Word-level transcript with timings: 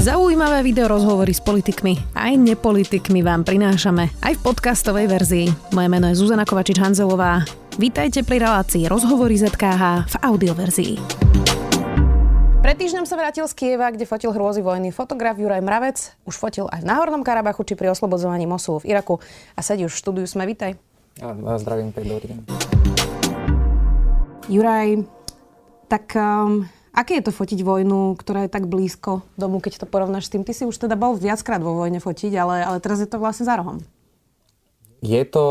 Zaujímavé 0.00 0.64
video 0.64 0.88
rozhovory 0.88 1.28
s 1.28 1.44
politikmi 1.44 2.16
aj 2.16 2.32
nepolitikmi 2.40 3.20
vám 3.20 3.44
prinášame 3.44 4.08
aj 4.24 4.32
v 4.32 4.40
podcastovej 4.40 5.04
verzii. 5.12 5.46
Moje 5.76 5.88
meno 5.92 6.08
je 6.08 6.16
Zuzana 6.16 6.48
Kovačič-Hanzelová. 6.48 7.44
Vítajte 7.76 8.24
pri 8.24 8.40
relácii 8.40 8.88
Rozhovory 8.88 9.36
ZKH 9.36 10.08
v 10.08 10.14
audioverzii. 10.24 10.92
Pred 12.64 12.76
týždňom 12.80 13.04
sa 13.04 13.20
vrátil 13.20 13.44
z 13.44 13.52
Kieva, 13.52 13.92
kde 13.92 14.08
fotil 14.08 14.32
hrôzy 14.32 14.64
vojny. 14.64 14.88
Fotograf 14.88 15.36
Juraj 15.36 15.60
Mravec 15.60 16.16
už 16.24 16.32
fotil 16.32 16.64
aj 16.72 16.80
v 16.80 16.88
Náhornom 16.88 17.20
Karabachu 17.20 17.68
či 17.68 17.76
pri 17.76 17.92
oslobodzovaní 17.92 18.48
Mosulu 18.48 18.80
v 18.80 18.96
Iraku. 18.96 19.20
A 19.52 19.60
sedí 19.60 19.84
už 19.84 19.92
v 19.92 20.00
štúdiu 20.00 20.24
Sme, 20.24 20.48
vítaj. 20.48 20.80
Ja, 21.20 21.36
zdravím, 21.60 21.92
pekný 21.92 22.16
dobrý 22.16 22.26
deň. 22.32 22.38
Juraj, 24.48 25.04
tak 25.92 26.08
um, 26.16 26.64
aké 27.00 27.16
je 27.18 27.24
to 27.24 27.32
fotiť 27.32 27.64
vojnu, 27.64 28.12
ktorá 28.20 28.44
je 28.44 28.52
tak 28.52 28.68
blízko 28.68 29.24
domu, 29.40 29.64
keď 29.64 29.80
to 29.80 29.86
porovnáš 29.88 30.28
s 30.28 30.32
tým? 30.36 30.44
Ty 30.44 30.52
si 30.52 30.68
už 30.68 30.76
teda 30.76 31.00
bol 31.00 31.16
viackrát 31.16 31.64
vo 31.64 31.72
vojne 31.72 31.96
fotiť, 31.96 32.32
ale, 32.36 32.60
ale 32.60 32.78
teraz 32.84 33.00
je 33.00 33.08
to 33.08 33.16
vlastne 33.16 33.48
za 33.48 33.56
rohom. 33.56 33.80
Je 35.00 35.24
to 35.24 35.44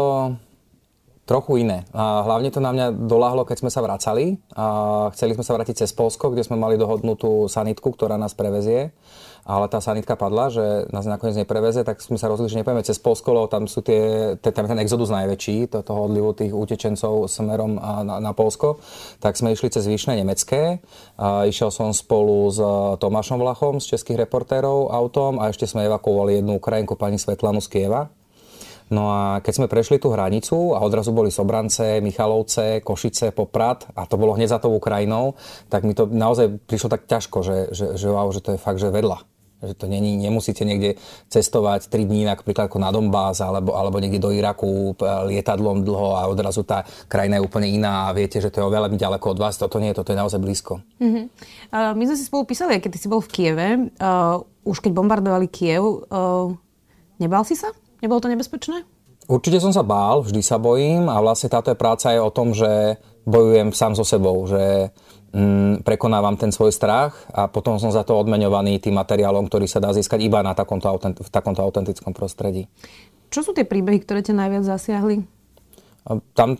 trochu 1.25 1.61
iné. 1.61 1.85
A 1.93 2.25
hlavne 2.25 2.49
to 2.49 2.57
na 2.57 2.73
mňa 2.73 3.05
doláhlo, 3.05 3.45
keď 3.45 3.65
sme 3.65 3.73
sa 3.73 3.85
vracali. 3.85 4.41
A 4.57 5.09
chceli 5.13 5.37
sme 5.37 5.45
sa 5.45 5.53
vrátiť 5.57 5.85
cez 5.85 5.93
Polsko, 5.93 6.33
kde 6.33 6.41
sme 6.41 6.57
mali 6.57 6.77
dohodnutú 6.77 7.45
sanitku, 7.45 7.93
ktorá 7.93 8.17
nás 8.17 8.33
prevezie 8.33 8.93
ale 9.45 9.65
tá 9.71 9.79
sanitka 9.83 10.15
padla, 10.15 10.51
že 10.51 10.87
nás 10.89 11.07
nakoniec 11.07 11.39
nepreveze, 11.39 11.83
tak 11.83 11.99
sme 11.99 12.15
sa 12.17 12.31
rozhodli, 12.31 12.51
že 12.51 12.59
nepojeme 12.61 12.83
cez 12.85 12.97
Polsko, 12.97 13.35
lebo 13.35 13.47
tam 13.47 13.65
sú 13.65 13.83
tie, 13.83 14.35
tam 14.39 14.65
ten 14.65 14.79
exodus 14.79 15.11
najväčší, 15.11 15.71
to, 15.71 15.85
toho 15.85 16.09
odlivu 16.09 16.31
tých 16.35 16.53
utečencov 16.55 17.27
smerom 17.29 17.77
na, 17.79 18.19
na 18.19 18.31
Polsko. 18.35 18.79
Tak 19.23 19.39
sme 19.39 19.55
išli 19.55 19.71
cez 19.71 19.89
Výšne 19.89 20.19
nemecké. 20.19 20.79
A 21.17 21.49
išiel 21.49 21.73
som 21.73 21.91
spolu 21.91 22.49
s 22.53 22.59
Tomášom 23.01 23.41
Vlachom 23.41 23.81
z 23.81 23.97
českých 23.97 24.27
reportérov 24.27 24.93
autom 24.93 25.41
a 25.41 25.49
ešte 25.49 25.65
sme 25.65 25.87
evakuovali 25.89 26.39
jednu 26.39 26.61
Ukrajinku, 26.61 26.93
pani 26.99 27.17
Svetlanu 27.17 27.59
z 27.59 27.69
Kieva. 27.69 28.13
No 28.89 29.13
a 29.13 29.37
keď 29.45 29.53
sme 29.53 29.67
prešli 29.69 30.01
tú 30.01 30.09
hranicu 30.09 30.73
a 30.73 30.81
odrazu 30.81 31.13
boli 31.13 31.29
Sobrance, 31.29 32.01
Michalovce, 32.01 32.81
Košice, 32.81 33.29
Poprad 33.29 33.85
a 33.93 34.09
to 34.09 34.17
bolo 34.17 34.33
hneď 34.33 34.57
za 34.57 34.59
tou 34.59 34.73
Ukrajinou, 34.73 35.37
tak 35.69 35.85
mi 35.85 35.93
to 35.93 36.09
naozaj 36.09 36.57
prišlo 36.65 36.89
tak 36.97 37.05
ťažko, 37.05 37.37
že, 37.45 37.57
že, 37.69 37.85
že, 37.93 38.07
wow, 38.09 38.25
že 38.33 38.41
to 38.41 38.57
je 38.57 38.59
fakt, 38.59 38.81
že 38.81 38.89
vedľa. 38.89 39.21
Že 39.59 39.75
to 39.75 39.85
není, 39.91 40.15
nemusíte 40.15 40.63
niekde 40.63 40.95
cestovať 41.27 41.91
3 41.91 42.07
dní 42.07 42.23
napríklad 42.23 42.71
ako 42.71 42.79
na 42.79 42.95
Donbass 42.95 43.43
alebo, 43.43 43.75
alebo 43.75 43.99
niekde 43.99 44.23
do 44.23 44.31
Iraku 44.31 44.95
lietadlom 44.99 45.83
dlho 45.83 46.15
a 46.15 46.31
odrazu 46.31 46.63
tá 46.63 46.87
krajina 47.11 47.39
je 47.39 47.45
úplne 47.45 47.67
iná 47.67 48.07
a 48.07 48.15
viete, 48.15 48.39
že 48.39 48.47
to 48.47 48.63
je 48.63 48.67
oveľa 48.71 48.95
ďaleko 48.95 49.35
od 49.35 49.39
vás. 49.39 49.59
Toto 49.59 49.83
nie, 49.83 49.91
toto 49.91 50.15
je 50.15 50.19
naozaj 50.19 50.39
blízko. 50.39 50.79
Uh-huh. 50.99 51.27
Uh, 51.75 51.91
my 51.91 52.03
sme 52.07 52.15
si 52.15 52.23
spolu 52.23 52.47
písali, 52.47 52.79
keď 52.79 52.91
si 52.95 53.11
bol 53.11 53.19
v 53.19 53.31
Kieve, 53.31 53.67
uh, 53.99 54.39
už 54.63 54.79
keď 54.79 54.91
bombardovali 54.95 55.51
Kiev, 55.51 56.07
uh, 56.07 56.55
nebal 57.19 57.43
si 57.43 57.59
sa? 57.59 57.75
Nebolo 57.99 58.23
to 58.23 58.31
nebezpečné? 58.31 58.98
Určite 59.29 59.61
som 59.61 59.69
sa 59.69 59.85
bál, 59.85 60.25
vždy 60.25 60.41
sa 60.41 60.57
bojím 60.57 61.05
a 61.05 61.21
vlastne 61.21 61.53
táto 61.53 61.69
práca 61.77 62.09
je 62.09 62.17
o 62.17 62.33
tom, 62.33 62.49
že 62.49 62.97
bojujem 63.29 63.69
sám 63.77 63.93
so 63.93 64.01
sebou, 64.01 64.41
že 64.49 64.89
mm, 65.37 65.85
prekonávam 65.85 66.33
ten 66.33 66.49
svoj 66.49 66.73
strach 66.73 67.13
a 67.29 67.45
potom 67.45 67.77
som 67.77 67.93
za 67.93 68.01
to 68.01 68.17
odmeňovaný 68.17 68.81
tým 68.81 68.97
materiálom, 68.97 69.45
ktorý 69.45 69.69
sa 69.69 69.77
dá 69.77 69.93
získať 69.93 70.25
iba 70.25 70.41
na 70.41 70.57
takomto, 70.57 70.89
v 70.97 71.29
takomto 71.29 71.61
autentickom 71.61 72.09
prostredí. 72.09 72.65
Čo 73.29 73.45
sú 73.45 73.51
tie 73.53 73.69
príbehy, 73.69 74.01
ktoré 74.01 74.25
ťa 74.25 74.33
najviac 74.33 74.65
zasiahli? 74.65 75.21
Tam 76.33 76.57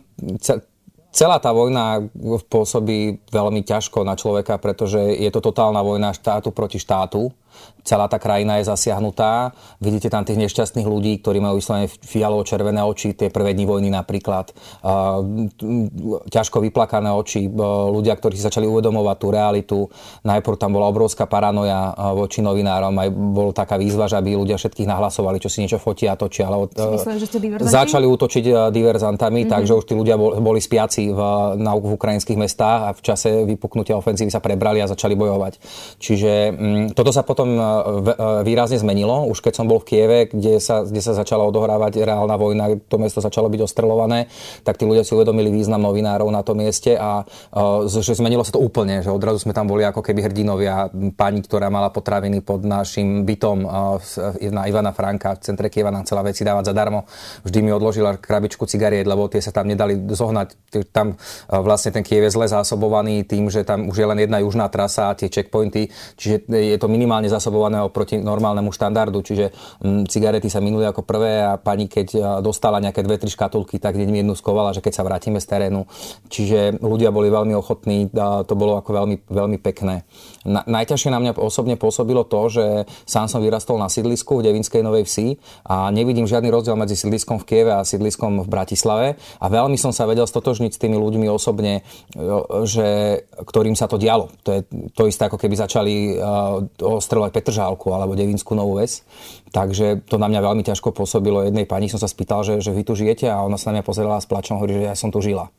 celá 1.10 1.42
tá 1.42 1.50
vojna 1.50 2.06
pôsobí 2.46 3.18
veľmi 3.34 3.66
ťažko 3.66 4.06
na 4.06 4.14
človeka, 4.14 4.62
pretože 4.62 5.02
je 5.18 5.30
to 5.34 5.42
totálna 5.42 5.82
vojna 5.82 6.14
štátu 6.14 6.54
proti 6.54 6.78
štátu 6.78 7.34
celá 7.80 8.06
tá 8.06 8.20
krajina 8.20 8.60
je 8.60 8.68
zasiahnutá. 8.68 9.56
Vidíte 9.80 10.12
tam 10.12 10.22
tých 10.22 10.36
nešťastných 10.36 10.84
ľudí, 10.84 11.18
ktorí 11.24 11.40
majú 11.40 11.58
vyslovene 11.58 11.88
fialovo-červené 11.88 12.84
oči, 12.84 13.16
tie 13.16 13.32
prvé 13.32 13.56
dni 13.56 13.64
vojny 13.64 13.88
napríklad. 13.88 14.52
Ťažko 16.28 16.60
vyplakané 16.60 17.10
oči, 17.10 17.48
ľudia, 17.90 18.14
ktorí 18.20 18.36
si 18.36 18.44
začali 18.44 18.68
uvedomovať 18.68 19.16
tú 19.16 19.28
realitu. 19.32 19.78
Najprv 20.28 20.56
tam 20.60 20.76
bola 20.76 20.92
obrovská 20.92 21.24
paranoja 21.24 21.96
voči 22.12 22.44
novinárom, 22.44 22.92
aj 23.00 23.08
bola 23.10 23.52
taká 23.56 23.80
výzva, 23.80 24.12
že 24.12 24.20
aby 24.20 24.36
ľudia 24.36 24.60
všetkých 24.60 24.84
nahlasovali, 24.84 25.40
čo 25.40 25.48
si 25.48 25.64
niečo 25.64 25.80
fotia 25.80 26.12
a 26.12 26.20
točia. 26.20 26.52
Ale 26.52 26.68
Myslím, 26.68 27.16
ste 27.24 27.38
začali 27.64 28.04
útočiť 28.04 28.68
diverzantami, 28.68 29.48
mm-hmm. 29.48 29.52
takže 29.56 29.72
už 29.72 29.84
tí 29.88 29.94
ľudia 29.96 30.20
boli 30.20 30.60
spiaci 30.60 31.08
v, 31.08 31.20
na, 31.56 31.72
v 31.80 31.96
ukrajinských 31.96 32.36
mestách 32.36 32.80
a 32.86 32.90
v 32.92 33.00
čase 33.00 33.28
vypuknutia 33.48 33.96
ofenzívy 33.96 34.28
sa 34.28 34.44
prebrali 34.44 34.84
a 34.84 34.90
začali 34.90 35.16
bojovať. 35.16 35.52
Čiže 35.96 36.32
m, 36.52 36.92
toto 36.92 37.08
sa 37.08 37.24
potom 37.24 37.39
potom 37.40 37.56
e, 37.56 37.64
e, 37.64 38.44
výrazne 38.44 38.76
zmenilo. 38.76 39.24
Už 39.32 39.40
keď 39.40 39.56
som 39.56 39.64
bol 39.64 39.80
v 39.80 39.88
Kieve, 39.88 40.18
kde 40.28 40.60
sa, 40.60 40.84
kde 40.84 41.00
sa 41.00 41.16
začala 41.16 41.48
odohrávať 41.48 42.04
reálna 42.04 42.36
vojna, 42.36 42.76
to 42.84 43.00
mesto 43.00 43.24
začalo 43.24 43.48
byť 43.48 43.64
ostrelované, 43.64 44.28
tak 44.60 44.76
tí 44.76 44.84
ľudia 44.84 45.08
si 45.08 45.16
uvedomili 45.16 45.48
význam 45.48 45.80
novinárov 45.80 46.28
na 46.28 46.44
tom 46.44 46.60
mieste 46.60 47.00
a 47.00 47.24
e, 47.24 47.88
že 47.88 48.12
zmenilo 48.12 48.44
sa 48.44 48.52
to 48.52 48.60
úplne, 48.60 49.00
že 49.00 49.08
odrazu 49.08 49.40
sme 49.40 49.56
tam 49.56 49.72
boli 49.72 49.88
ako 49.88 50.04
keby 50.04 50.28
hrdinovia. 50.28 50.92
Pani, 51.16 51.40
ktorá 51.40 51.72
mala 51.72 51.88
potraviny 51.88 52.44
pod 52.44 52.60
našim 52.60 53.24
bytom 53.24 53.64
na 54.52 54.62
Ivana 54.68 54.92
Franka 54.92 55.38
v 55.38 55.40
centre 55.40 55.72
Kieva 55.72 55.88
nám 55.88 56.04
chcela 56.04 56.20
veci 56.20 56.44
dávať 56.44 56.74
zadarmo. 56.74 57.08
Vždy 57.46 57.58
mi 57.64 57.70
odložila 57.72 58.20
krabičku 58.20 58.68
cigariet, 58.68 59.08
lebo 59.08 59.30
tie 59.30 59.40
sa 59.40 59.54
tam 59.54 59.70
nedali 59.70 59.96
zohnať. 59.96 60.76
Tam 60.90 61.16
vlastne 61.48 61.94
ten 61.94 62.04
Kiev 62.04 62.26
je 62.26 62.34
zle 62.34 62.50
zásobovaný 62.50 63.24
tým, 63.24 63.48
že 63.48 63.62
tam 63.62 63.88
už 63.88 63.96
je 63.96 64.06
len 64.06 64.18
jedna 64.26 64.42
južná 64.42 64.66
trasa 64.68 65.14
a 65.14 65.16
tie 65.16 65.30
checkpointy, 65.30 65.88
čiže 66.18 66.50
je 66.50 66.76
to 66.80 66.88
minimálne 66.90 67.29
zasobované 67.30 67.78
oproti 67.80 68.18
normálnemu 68.18 68.74
štandardu, 68.74 69.22
čiže 69.22 69.54
m, 69.80 70.02
mm, 70.02 70.10
cigarety 70.10 70.50
sa 70.50 70.58
minuli 70.58 70.84
ako 70.84 71.06
prvé 71.06 71.46
a 71.46 71.56
pani 71.56 71.86
keď 71.86 72.40
dostala 72.42 72.82
nejaké 72.82 73.06
dve, 73.06 73.16
tri 73.16 73.30
škatulky, 73.30 73.78
tak 73.78 73.94
hneď 73.94 74.08
mi 74.10 74.20
jednu 74.20 74.34
skovala, 74.34 74.74
že 74.74 74.82
keď 74.82 74.92
sa 74.98 75.06
vrátime 75.06 75.38
z 75.38 75.46
terénu. 75.46 75.86
Čiže 76.28 76.82
ľudia 76.82 77.14
boli 77.14 77.30
veľmi 77.30 77.54
ochotní, 77.54 78.10
to 78.46 78.54
bolo 78.58 78.76
ako 78.80 78.90
veľmi, 78.90 79.16
veľmi 79.30 79.58
pekné. 79.62 80.02
Na, 80.42 80.66
najťažšie 80.66 81.12
na 81.12 81.22
mňa 81.22 81.32
osobne 81.38 81.78
pôsobilo 81.78 82.26
to, 82.26 82.40
že 82.50 82.64
sám 83.04 83.28
som 83.28 83.38
vyrastol 83.38 83.78
na 83.78 83.92
sídlisku 83.92 84.40
v 84.40 84.50
Devinskej 84.50 84.82
Novej 84.82 85.06
Vsi 85.06 85.38
a 85.68 85.92
nevidím 85.92 86.24
žiadny 86.24 86.48
rozdiel 86.48 86.74
medzi 86.74 86.98
sídliskom 86.98 87.38
v 87.38 87.46
Kieve 87.46 87.72
a 87.76 87.86
sídliskom 87.86 88.42
v 88.42 88.48
Bratislave 88.48 89.06
a 89.38 89.46
veľmi 89.46 89.78
som 89.78 89.92
sa 89.92 90.08
vedel 90.08 90.24
stotožniť 90.24 90.72
s 90.72 90.80
tými 90.80 90.96
ľuďmi 90.98 91.28
osobne, 91.30 91.86
že, 92.64 93.22
ktorým 93.36 93.76
sa 93.76 93.86
to 93.86 94.00
dialo. 94.00 94.32
To 94.48 94.50
je 94.58 94.60
to 94.96 95.06
isté, 95.06 95.28
ako 95.28 95.36
keby 95.36 95.54
začali 95.54 96.16
uh, 96.16 96.64
kontrolovať 97.20 97.30
Petržálku 97.36 97.92
alebo 97.92 98.16
Devinskú 98.16 98.56
Novú 98.56 98.80
Ves. 98.80 99.04
Takže 99.52 100.08
to 100.08 100.16
na 100.16 100.30
mňa 100.30 100.40
veľmi 100.40 100.62
ťažko 100.64 100.96
pôsobilo. 100.96 101.44
Jednej 101.44 101.68
pani 101.68 101.92
som 101.92 102.00
sa 102.00 102.08
spýtal, 102.08 102.46
že, 102.46 102.64
že 102.64 102.72
vy 102.72 102.82
tu 102.86 102.96
žijete 102.96 103.28
a 103.28 103.44
ona 103.44 103.60
sa 103.60 103.70
na 103.70 103.80
mňa 103.80 103.84
pozerala 103.84 104.18
s 104.22 104.26
plačom 104.26 104.56
a 104.56 104.60
hovorí, 104.62 104.80
že 104.80 104.88
ja 104.88 104.96
som 104.96 105.12
tu 105.12 105.20
žila. 105.20 105.52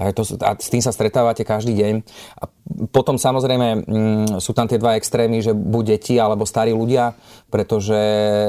A, 0.00 0.16
to, 0.16 0.24
a 0.40 0.56
s 0.56 0.72
tým 0.72 0.80
sa 0.80 0.96
stretávate 0.96 1.44
každý 1.44 1.76
deň. 1.76 1.94
A 2.40 2.48
potom 2.88 3.20
samozrejme 3.20 3.84
mm, 3.84 4.26
sú 4.40 4.56
tam 4.56 4.64
tie 4.64 4.80
dva 4.80 4.96
extrémy, 4.96 5.44
že 5.44 5.52
buď 5.52 5.98
deti 5.98 6.14
alebo 6.16 6.48
starí 6.48 6.72
ľudia, 6.72 7.18
pretože 7.52 7.98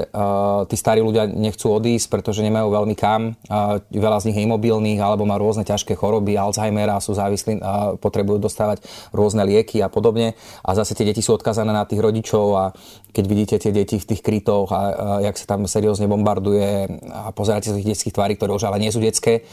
uh, 0.08 0.64
tí 0.70 0.76
starí 0.78 1.02
ľudia 1.02 1.28
nechcú 1.28 1.74
odísť, 1.74 2.08
pretože 2.08 2.46
nemajú 2.46 2.70
veľmi 2.70 2.96
kam. 2.96 3.34
Uh, 3.50 3.82
veľa 3.90 4.22
z 4.22 4.32
nich 4.32 4.38
je 4.40 4.46
imobilných 4.46 5.02
alebo 5.02 5.26
má 5.26 5.36
rôzne 5.42 5.66
ťažké 5.66 5.98
choroby, 5.98 6.38
Alzheimera, 6.38 7.02
sú 7.02 7.18
závislí 7.18 7.60
uh, 7.60 7.98
potrebujú 7.98 8.38
dostávať 8.38 8.86
rôzne 9.10 9.42
lieky 9.44 9.82
a 9.82 9.90
podobne. 9.90 10.38
A 10.62 10.70
zase 10.78 10.94
tie 10.94 11.04
deti 11.04 11.26
sú 11.26 11.34
odkazané 11.34 11.74
na 11.74 11.84
tých 11.84 12.00
rodičov 12.00 12.46
a 12.56 12.64
keď 13.12 13.26
vidíte 13.26 13.56
tie 13.58 13.74
deti 13.74 13.98
v 13.98 14.06
tých 14.06 14.22
krytoch 14.22 14.70
a, 14.70 14.78
a 14.78 14.82
jak 15.26 15.36
sa 15.36 15.58
tam 15.58 15.66
seriózne 15.66 16.06
bombarduje 16.06 16.88
a 17.10 17.34
pozeráte 17.34 17.74
sa 17.74 17.76
tých 17.76 17.98
detských 17.98 18.16
tvári, 18.16 18.38
ktoré 18.38 18.54
už 18.54 18.70
ale 18.70 18.78
nie 18.78 18.94
sú 18.94 19.02
detské, 19.02 19.50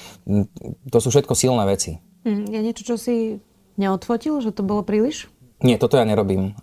to 0.93 0.99
sú 1.01 1.09
všetko 1.09 1.33
silné 1.33 1.65
veci. 1.65 1.88
Mm, 2.29 2.45
je 2.53 2.61
niečo, 2.61 2.83
čo 2.85 2.97
si 3.01 3.41
neodfotil, 3.81 4.45
že 4.45 4.53
to 4.53 4.61
bolo 4.61 4.85
príliš? 4.85 5.33
Nie, 5.65 5.81
toto 5.81 5.97
ja 5.97 6.05
nerobím. 6.05 6.55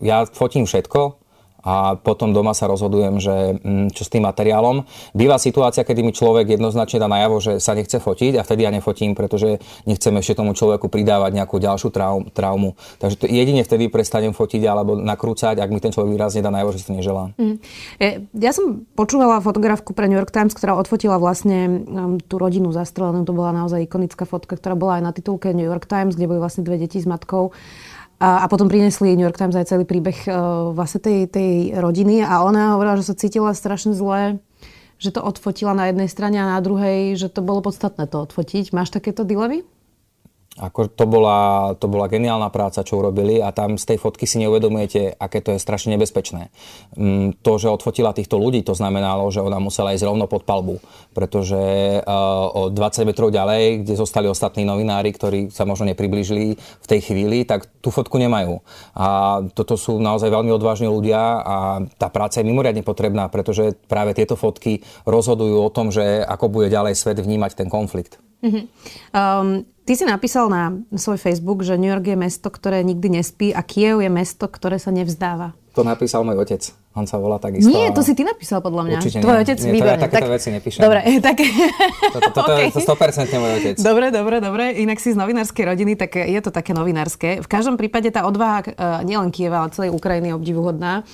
Ja 0.00 0.24
fotím 0.30 0.64
všetko, 0.64 1.18
a 1.62 1.94
potom 1.94 2.34
doma 2.34 2.52
sa 2.52 2.66
rozhodujem, 2.66 3.22
že 3.22 3.58
mm, 3.62 3.94
čo 3.94 4.02
s 4.02 4.10
tým 4.10 4.26
materiálom. 4.26 4.82
Býva 5.14 5.38
situácia, 5.38 5.86
kedy 5.86 6.02
mi 6.02 6.10
človek 6.10 6.58
jednoznačne 6.58 6.98
dá 6.98 7.06
najavo, 7.06 7.38
že 7.38 7.52
sa 7.62 7.78
nechce 7.78 8.02
fotiť 8.02 8.38
a 8.38 8.42
vtedy 8.42 8.66
ja 8.66 8.70
nefotím, 8.74 9.14
pretože 9.14 9.62
nechcem 9.86 10.10
ešte 10.18 10.42
tomu 10.42 10.58
človeku 10.58 10.90
pridávať 10.90 11.38
nejakú 11.38 11.62
ďalšiu 11.62 11.94
traumu. 12.34 12.74
Takže 12.98 13.16
to 13.22 13.26
jedine 13.30 13.62
vtedy 13.62 13.86
prestanem 13.86 14.34
fotiť 14.34 14.62
alebo 14.66 14.98
nakrúcať, 14.98 15.62
ak 15.62 15.70
mi 15.70 15.78
ten 15.78 15.94
človek 15.94 16.18
výrazne 16.18 16.42
dá 16.42 16.50
najavo, 16.50 16.74
že 16.74 16.78
si 16.82 16.86
to 16.90 16.98
neželá. 16.98 17.30
Mm. 17.38 17.56
Ja 18.34 18.50
som 18.50 18.82
počúvala 18.98 19.38
fotografku 19.38 19.94
pre 19.94 20.10
New 20.10 20.18
York 20.18 20.34
Times, 20.34 20.58
ktorá 20.58 20.74
odfotila 20.74 21.22
vlastne 21.22 21.86
um, 21.86 22.18
tú 22.18 22.42
rodinu 22.42 22.74
zastrelenú. 22.74 23.22
To 23.22 23.34
bola 23.36 23.54
naozaj 23.54 23.86
ikonická 23.86 24.26
fotka, 24.26 24.58
ktorá 24.58 24.74
bola 24.74 24.98
aj 24.98 25.02
na 25.06 25.12
titulke 25.14 25.54
New 25.54 25.66
York 25.66 25.86
Times, 25.86 26.18
kde 26.18 26.26
boli 26.26 26.42
vlastne 26.42 26.66
dve 26.66 26.82
deti 26.82 26.98
s 26.98 27.06
matkou. 27.06 27.54
A, 28.22 28.46
a 28.46 28.46
potom 28.46 28.70
priniesli 28.70 29.18
New 29.18 29.26
York 29.26 29.34
Times 29.34 29.58
aj 29.58 29.74
celý 29.74 29.82
príbeh 29.82 30.14
uh, 30.30 30.70
vlastne 30.70 31.02
tej, 31.02 31.26
tej 31.26 31.74
rodiny 31.74 32.22
a 32.22 32.46
ona 32.46 32.78
hovorila, 32.78 32.94
že 32.94 33.10
sa 33.10 33.18
cítila 33.18 33.50
strašne 33.50 33.98
zle, 33.98 34.38
že 35.02 35.10
to 35.10 35.18
odfotila 35.18 35.74
na 35.74 35.90
jednej 35.90 36.06
strane 36.06 36.38
a 36.38 36.54
na 36.54 36.62
druhej, 36.62 37.18
že 37.18 37.26
to 37.26 37.42
bolo 37.42 37.66
podstatné 37.66 38.06
to 38.06 38.22
odfotiť. 38.22 38.70
Máš 38.70 38.94
takéto 38.94 39.26
dilevy? 39.26 39.66
Ako 40.60 40.92
to, 40.92 41.08
bola, 41.08 41.72
to 41.80 41.88
bola 41.88 42.12
geniálna 42.12 42.52
práca, 42.52 42.84
čo 42.84 43.00
urobili 43.00 43.40
a 43.40 43.56
tam 43.56 43.80
z 43.80 43.88
tej 43.88 43.96
fotky 43.96 44.28
si 44.28 44.36
neuvedomujete, 44.36 45.16
aké 45.16 45.40
to 45.40 45.56
je 45.56 45.64
strašne 45.64 45.96
nebezpečné. 45.96 46.52
Mm, 46.92 47.40
to, 47.40 47.56
že 47.56 47.72
odfotila 47.72 48.12
týchto 48.12 48.36
ľudí, 48.36 48.60
to 48.60 48.76
znamenalo, 48.76 49.32
že 49.32 49.40
ona 49.40 49.56
musela 49.56 49.96
ísť 49.96 50.04
rovno 50.04 50.28
pod 50.28 50.44
palbu, 50.44 50.76
pretože 51.16 51.56
uh, 51.56 52.52
o 52.52 52.62
20 52.68 53.08
metrov 53.08 53.32
ďalej, 53.32 53.80
kde 53.80 53.96
zostali 53.96 54.28
ostatní 54.28 54.68
novinári, 54.68 55.16
ktorí 55.16 55.48
sa 55.48 55.64
možno 55.64 55.88
nepriblížili 55.88 56.60
v 56.60 56.86
tej 56.86 57.00
chvíli, 57.00 57.48
tak 57.48 57.64
tú 57.80 57.88
fotku 57.88 58.20
nemajú. 58.20 58.60
A 58.92 59.40
toto 59.56 59.80
sú 59.80 59.96
naozaj 60.04 60.28
veľmi 60.28 60.52
odvážni 60.52 60.84
ľudia 60.84 61.40
a 61.40 61.56
tá 61.96 62.12
práca 62.12 62.44
je 62.44 62.48
mimoriadne 62.52 62.84
potrebná, 62.84 63.32
pretože 63.32 63.72
práve 63.88 64.12
tieto 64.12 64.36
fotky 64.36 64.84
rozhodujú 65.08 65.64
o 65.64 65.72
tom, 65.72 65.88
že 65.88 66.20
ako 66.28 66.52
bude 66.52 66.68
ďalej 66.68 66.92
svet 66.92 67.24
vnímať 67.24 67.56
ten 67.56 67.72
konflikt. 67.72 68.20
Mm-hmm. 68.42 68.64
Um, 69.14 69.62
ty 69.86 69.94
si 69.94 70.02
napísal 70.02 70.50
na 70.50 70.74
svoj 70.90 71.18
Facebook, 71.22 71.62
že 71.62 71.78
New 71.78 71.90
York 71.90 72.02
je 72.02 72.18
mesto, 72.18 72.50
ktoré 72.50 72.82
nikdy 72.82 73.22
nespí 73.22 73.54
a 73.54 73.62
Kiev 73.62 74.02
je 74.02 74.10
mesto, 74.10 74.50
ktoré 74.50 74.82
sa 74.82 74.90
nevzdáva. 74.90 75.54
To 75.72 75.86
napísal 75.86 76.20
môj 76.26 76.36
otec. 76.42 76.62
On 76.92 77.08
sa 77.08 77.16
volá 77.16 77.40
takisto. 77.40 77.72
Nie, 77.72 77.88
to 77.96 78.04
si 78.04 78.12
ty 78.12 78.20
napísal 78.20 78.60
podľa 78.60 78.84
mňa. 78.84 78.98
Určite 79.00 79.24
Tvoj 79.24 79.36
nie. 79.40 79.44
otec 79.48 79.58
nie, 79.64 79.72
výborné. 79.72 79.96
Ja 79.96 80.04
takéto 80.04 80.28
tak... 80.28 80.36
veci 80.36 80.48
nepíšem. 80.52 80.80
Dobre, 80.84 81.00
tak... 81.26 81.36
Toto, 82.12 82.28
to, 82.28 82.40
okay. 82.44 82.68
to, 82.68 82.84
to 82.84 82.92
100% 83.32 83.40
môj 83.40 83.52
otec. 83.56 83.74
Dobre, 83.80 84.06
dobre, 84.12 84.36
dobre. 84.44 84.64
Inak 84.76 85.00
si 85.00 85.14
z 85.14 85.16
novinárskej 85.16 85.64
rodiny, 85.72 85.96
tak 85.96 86.20
je 86.20 86.40
to 86.44 86.52
také 86.52 86.76
novinárske. 86.76 87.40
V 87.40 87.48
každom 87.48 87.80
prípade 87.80 88.12
tá 88.12 88.28
odvaha 88.28 88.60
uh, 88.68 89.00
nielen 89.08 89.32
Kieva, 89.32 89.64
ale 89.64 89.72
celej 89.72 89.96
Ukrajiny 89.96 90.28
je 90.28 90.36
obdivuhodná. 90.36 91.08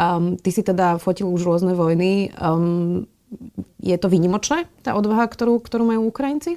Um, 0.00 0.40
ty 0.40 0.48
si 0.48 0.64
teda 0.64 0.96
fotil 0.96 1.28
už 1.28 1.44
rôzne 1.44 1.76
vojny. 1.76 2.32
Um, 2.40 3.04
je 3.84 3.96
to 4.00 4.08
výnimočné, 4.08 4.64
tá 4.80 4.96
odvaha, 4.96 5.28
ktorú, 5.28 5.60
ktorú 5.60 5.84
majú 5.84 6.08
Ukrajinci? 6.08 6.56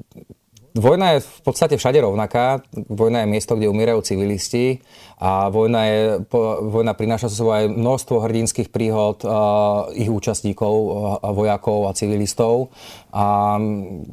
Vojna 0.71 1.19
je 1.19 1.27
v 1.27 1.39
podstate 1.43 1.75
všade 1.75 1.99
rovnaká. 1.99 2.63
Vojna 2.71 3.27
je 3.27 3.31
miesto, 3.31 3.59
kde 3.59 3.67
umierajú 3.67 3.99
civilisti 4.07 4.79
a 5.21 5.53
vojna, 5.53 5.85
je, 5.85 6.01
vojna 6.65 6.97
prináša 6.97 7.29
so 7.29 7.45
sebou 7.45 7.53
aj 7.53 7.69
množstvo 7.69 8.25
hrdinských 8.25 8.73
príhod 8.73 9.21
uh, 9.21 9.85
ich 9.93 10.09
účastníkov, 10.09 10.73
uh, 10.73 11.21
vojakov 11.29 11.85
a 11.85 11.93
civilistov. 11.93 12.73
A 13.13 13.59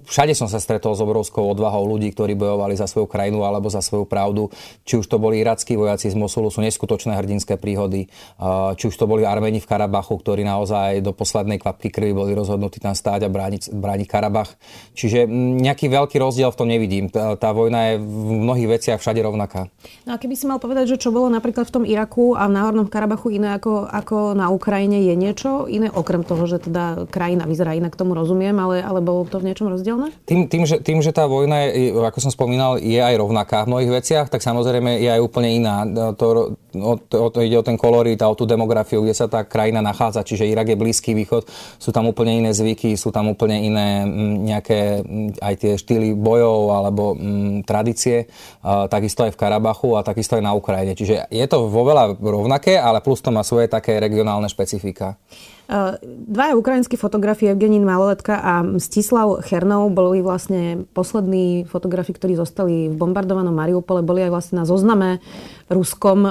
všade 0.04 0.36
som 0.36 0.52
sa 0.52 0.60
stretol 0.60 0.92
s 0.92 1.00
obrovskou 1.00 1.48
odvahou 1.48 1.88
ľudí, 1.88 2.12
ktorí 2.12 2.36
bojovali 2.36 2.76
za 2.76 2.84
svoju 2.84 3.08
krajinu 3.08 3.46
alebo 3.46 3.72
za 3.72 3.80
svoju 3.80 4.04
pravdu. 4.04 4.52
Či 4.84 5.00
už 5.00 5.06
to 5.08 5.16
boli 5.16 5.40
irackí 5.40 5.80
vojaci 5.80 6.12
z 6.12 6.16
Mosulu, 6.18 6.52
sú 6.52 6.60
neskutočné 6.60 7.16
hrdinské 7.16 7.56
príhody. 7.56 8.10
Uh, 8.36 8.76
či 8.76 8.92
už 8.92 8.98
to 8.98 9.08
boli 9.08 9.24
Armeni 9.24 9.64
v 9.64 9.70
Karabachu, 9.70 10.18
ktorí 10.20 10.44
naozaj 10.44 11.00
do 11.00 11.16
poslednej 11.16 11.56
kvapky 11.56 11.88
krvi 11.88 12.12
boli 12.12 12.36
rozhodnutí 12.36 12.84
tam 12.84 12.92
stáť 12.92 13.24
a 13.24 13.32
brániť, 13.32 13.72
brániť 13.72 14.06
Karabach. 14.10 14.60
Čiže 14.92 15.24
nejaký 15.56 15.88
veľký 15.88 16.20
rozdiel 16.20 16.47
v 16.52 16.58
tom 16.58 16.68
nevidím. 16.68 17.08
Tá, 17.08 17.34
tá 17.36 17.50
vojna 17.54 17.94
je 17.94 17.94
v 18.00 18.30
mnohých 18.44 18.68
veciach 18.78 18.98
všade 19.00 19.20
rovnaká. 19.24 19.70
No 20.04 20.14
a 20.14 20.20
keby 20.20 20.34
si 20.34 20.44
mal 20.44 20.60
povedať, 20.60 20.96
že 20.96 21.00
čo 21.00 21.14
bolo 21.14 21.28
napríklad 21.32 21.68
v 21.68 21.74
tom 21.74 21.84
Iraku 21.84 22.34
a 22.36 22.48
v 22.48 22.56
Náhornom 22.56 22.88
Karabachu 22.88 23.34
iné 23.34 23.56
ako, 23.56 23.88
ako 23.88 24.36
na 24.36 24.52
Ukrajine, 24.52 25.04
je 25.04 25.14
niečo 25.14 25.68
iné, 25.70 25.88
okrem 25.88 26.24
toho, 26.26 26.44
že 26.44 26.60
teda 26.60 27.08
krajina 27.08 27.48
vyzerá 27.48 27.76
inak, 27.76 27.96
tomu 27.96 28.12
rozumiem, 28.16 28.56
ale, 28.58 28.80
ale 28.80 29.00
bolo 29.00 29.24
to 29.24 29.40
v 29.40 29.52
niečom 29.52 29.72
rozdielne? 29.72 30.12
Tým, 30.24 30.48
tým, 30.50 30.64
že, 30.64 30.80
tým, 30.80 30.98
že 31.00 31.14
tá 31.14 31.28
vojna, 31.28 31.70
je, 31.72 31.94
ako 31.94 32.18
som 32.18 32.32
spomínal, 32.32 32.76
je 32.80 32.98
aj 32.98 33.14
rovnaká 33.18 33.64
v 33.64 33.70
mnohých 33.74 33.92
veciach, 34.02 34.26
tak 34.28 34.44
samozrejme 34.44 35.00
je 35.00 35.08
aj 35.08 35.20
úplne 35.22 35.50
iná. 35.56 35.84
To, 36.16 36.58
o, 36.80 36.96
to, 36.96 37.30
to 37.30 37.38
ide 37.44 37.58
o 37.58 37.66
ten 37.66 37.76
kolorit 37.76 38.18
a 38.22 38.30
o 38.30 38.38
tú 38.38 38.46
demografiu, 38.48 39.02
kde 39.02 39.14
sa 39.14 39.26
tá 39.26 39.44
krajina 39.44 39.84
nachádza. 39.84 40.24
Čiže 40.24 40.48
Irak 40.48 40.72
je 40.72 40.80
Blízky 40.80 41.12
východ, 41.14 41.46
sú 41.76 41.90
tam 41.90 42.08
úplne 42.08 42.38
iné 42.38 42.50
zvyky, 42.54 42.94
sú 42.94 43.12
tam 43.12 43.30
úplne 43.30 43.60
iné 43.62 44.06
nejaké 44.42 45.02
aj 45.38 45.54
tie 45.58 45.72
štýly 45.76 46.14
bojov 46.16 46.58
alebo 46.72 47.18
m, 47.18 47.66
tradície. 47.66 48.30
A, 48.62 48.86
takisto 48.86 49.26
aj 49.26 49.34
v 49.34 49.40
Karabachu 49.40 49.98
a 49.98 50.06
takisto 50.06 50.38
aj 50.38 50.44
na 50.44 50.56
Ukrajine. 50.56 50.94
Čiže 50.96 51.28
je 51.28 51.46
to 51.50 51.68
vo 51.68 51.82
veľa 51.84 52.18
rovnaké, 52.18 52.78
ale 52.80 53.04
plus 53.04 53.20
to 53.20 53.34
má 53.34 53.42
svoje 53.42 53.66
také 53.68 53.98
regionálne 54.00 54.46
špecifika. 54.46 55.20
Dvaja 55.68 56.56
ukrajinskí 56.56 56.96
fotografie, 56.96 57.52
Evgenín 57.52 57.84
Maloletka 57.84 58.40
a 58.40 58.64
Stislav 58.80 59.44
Chernov, 59.44 59.92
boli 59.92 60.24
vlastne 60.24 60.88
poslední 60.96 61.68
fotografi, 61.68 62.16
ktorí 62.16 62.40
zostali 62.40 62.88
v 62.88 62.96
bombardovanom 62.96 63.52
Mariupole, 63.52 64.00
boli 64.00 64.24
aj 64.24 64.32
vlastne 64.32 64.54
na 64.60 64.64
zozname 64.64 65.20
Ruskom, 65.68 66.24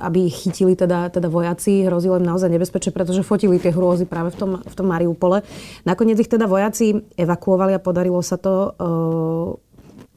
aby 0.00 0.32
ich 0.32 0.48
chytili 0.48 0.72
teda, 0.80 1.12
teda 1.12 1.28
vojaci. 1.28 1.84
Hrozilo 1.84 2.16
im 2.16 2.24
naozaj 2.24 2.48
nebezpečie, 2.48 2.88
pretože 2.88 3.20
fotili 3.20 3.60
tie 3.60 3.68
hrôzy 3.68 4.08
práve 4.08 4.32
v 4.32 4.40
tom, 4.40 4.50
v 4.64 4.72
tom 4.72 4.88
Mariupole. 4.88 5.44
Nakoniec 5.84 6.24
ich 6.24 6.32
teda 6.32 6.48
vojaci 6.48 7.04
evakuovali 7.20 7.76
a 7.76 7.84
podarilo 7.84 8.24
sa 8.24 8.40
to. 8.40 8.72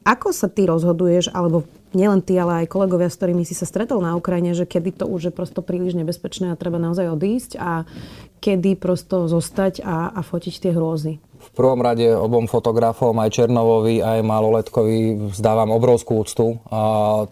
Ako 0.08 0.32
sa 0.32 0.48
ty 0.48 0.64
rozhoduješ, 0.64 1.36
alebo 1.36 1.68
nielen 1.92 2.20
ty, 2.24 2.36
ale 2.36 2.64
aj 2.64 2.72
kolegovia, 2.72 3.08
s 3.08 3.16
ktorými 3.20 3.44
si 3.44 3.52
sa 3.52 3.68
stretol 3.68 4.00
na 4.00 4.16
Ukrajine, 4.16 4.56
že 4.56 4.68
kedy 4.68 5.00
to 5.00 5.04
už 5.06 5.30
je 5.30 5.32
prosto 5.32 5.60
príliš 5.60 5.94
nebezpečné 5.94 6.52
a 6.52 6.58
treba 6.60 6.80
naozaj 6.80 7.12
odísť 7.12 7.50
a 7.60 7.84
kedy 8.38 8.78
prosto 8.78 9.28
zostať 9.28 9.84
a, 9.84 10.12
a 10.12 10.20
fotiť 10.24 10.54
tie 10.58 10.72
hrôzy? 10.74 11.22
V 11.48 11.66
prvom 11.66 11.82
rade 11.82 12.06
obom 12.14 12.46
fotografom, 12.46 13.18
aj 13.18 13.34
Černovovi, 13.34 13.98
aj 13.98 14.22
Maloletkovi, 14.22 15.30
vzdávam 15.34 15.74
obrovskú 15.74 16.22
úctu. 16.22 16.62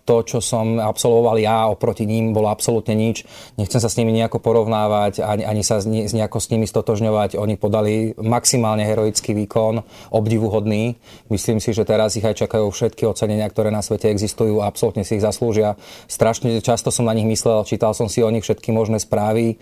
To, 0.03 0.17
čo 0.27 0.43
som 0.43 0.83
absolvoval 0.83 1.39
ja 1.39 1.71
oproti 1.71 2.03
ním, 2.09 2.35
bolo 2.35 2.51
absolútne 2.51 2.99
nič. 2.99 3.23
Nechcem 3.55 3.79
sa 3.79 3.87
s 3.87 3.95
nimi 3.95 4.11
nejako 4.11 4.43
porovnávať, 4.43 5.23
ani, 5.23 5.47
ani 5.47 5.63
sa 5.63 5.79
z, 5.79 6.11
nejako 6.11 6.43
s 6.43 6.51
nimi 6.51 6.67
stotožňovať. 6.67 7.39
Oni 7.39 7.55
podali 7.55 8.19
maximálne 8.19 8.83
heroický 8.83 9.31
výkon, 9.37 9.87
obdivuhodný. 10.11 10.99
Myslím 11.31 11.63
si, 11.63 11.71
že 11.71 11.87
teraz 11.87 12.19
ich 12.19 12.27
aj 12.27 12.35
čakajú 12.47 12.67
všetky 12.73 13.07
ocenenia, 13.07 13.47
ktoré 13.47 13.71
na 13.71 13.85
svete 13.85 14.11
existujú 14.11 14.59
a 14.59 14.67
absolútne 14.67 15.07
si 15.07 15.19
ich 15.19 15.25
zaslúžia. 15.25 15.79
Strašne 16.11 16.59
často 16.65 16.91
som 16.91 17.07
na 17.07 17.15
nich 17.15 17.31
myslel, 17.31 17.63
čítal 17.63 17.95
som 17.95 18.11
si 18.11 18.27
o 18.27 18.31
nich 18.33 18.43
všetky 18.43 18.75
možné 18.75 18.99
správy. 18.99 19.61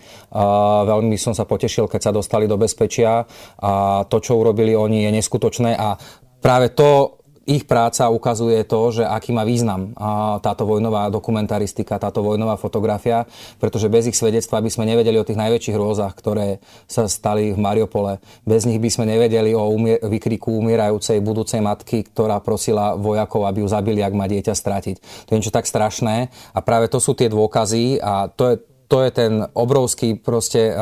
Veľmi 0.88 1.20
som 1.20 1.36
sa 1.36 1.44
potešil, 1.44 1.84
keď 1.84 2.00
sa 2.08 2.12
dostali 2.16 2.48
do 2.48 2.56
bezpečia. 2.56 3.28
A 3.60 4.04
to, 4.08 4.20
čo 4.24 4.40
urobili 4.44 4.76
oni, 4.76 5.08
je 5.08 5.10
neskutočné 5.16 5.72
a 5.72 5.96
práve 6.44 6.76
to 6.76 7.16
ich 7.44 7.68
práca 7.68 8.08
ukazuje 8.08 8.64
to, 8.64 8.80
že 8.88 9.04
aký 9.04 9.28
má 9.36 9.44
význam 9.44 9.92
táto 10.40 10.64
vojnová 10.64 11.12
dokumentaristika, 11.12 12.00
táto 12.00 12.24
vojnová 12.24 12.56
fotografia, 12.56 13.28
pretože 13.60 13.92
bez 13.92 14.08
ich 14.08 14.16
svedectva 14.16 14.64
by 14.64 14.72
sme 14.72 14.88
nevedeli 14.88 15.20
o 15.20 15.28
tých 15.28 15.36
najväčších 15.36 15.76
hrôzach, 15.76 16.16
ktoré 16.16 16.64
sa 16.88 17.04
stali 17.04 17.52
v 17.52 17.60
Mariupole. 17.60 18.16
Bez 18.48 18.64
nich 18.64 18.80
by 18.80 18.88
sme 18.88 19.04
nevedeli 19.04 19.52
o 19.52 19.68
umier- 19.68 20.00
vykriku 20.00 20.56
umierajúcej 20.56 21.20
budúcej 21.20 21.60
matky, 21.60 22.08
ktorá 22.08 22.40
prosila 22.40 22.96
vojakov, 22.96 23.44
aby 23.44 23.60
ju 23.60 23.68
zabili, 23.68 24.00
ak 24.00 24.16
má 24.16 24.24
dieťa 24.24 24.56
stratiť. 24.56 25.28
To 25.28 25.36
je 25.36 25.36
niečo 25.36 25.52
tak 25.52 25.68
strašné 25.68 26.32
a 26.56 26.58
práve 26.64 26.88
to 26.88 26.96
sú 26.96 27.12
tie 27.12 27.28
dôkazy 27.28 28.00
a 28.00 28.32
to 28.32 28.56
je, 28.56 28.64
to 28.88 29.04
je 29.04 29.10
ten 29.12 29.32
obrovský 29.52 30.16
proste 30.16 30.72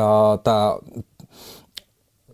tá, 0.47 0.79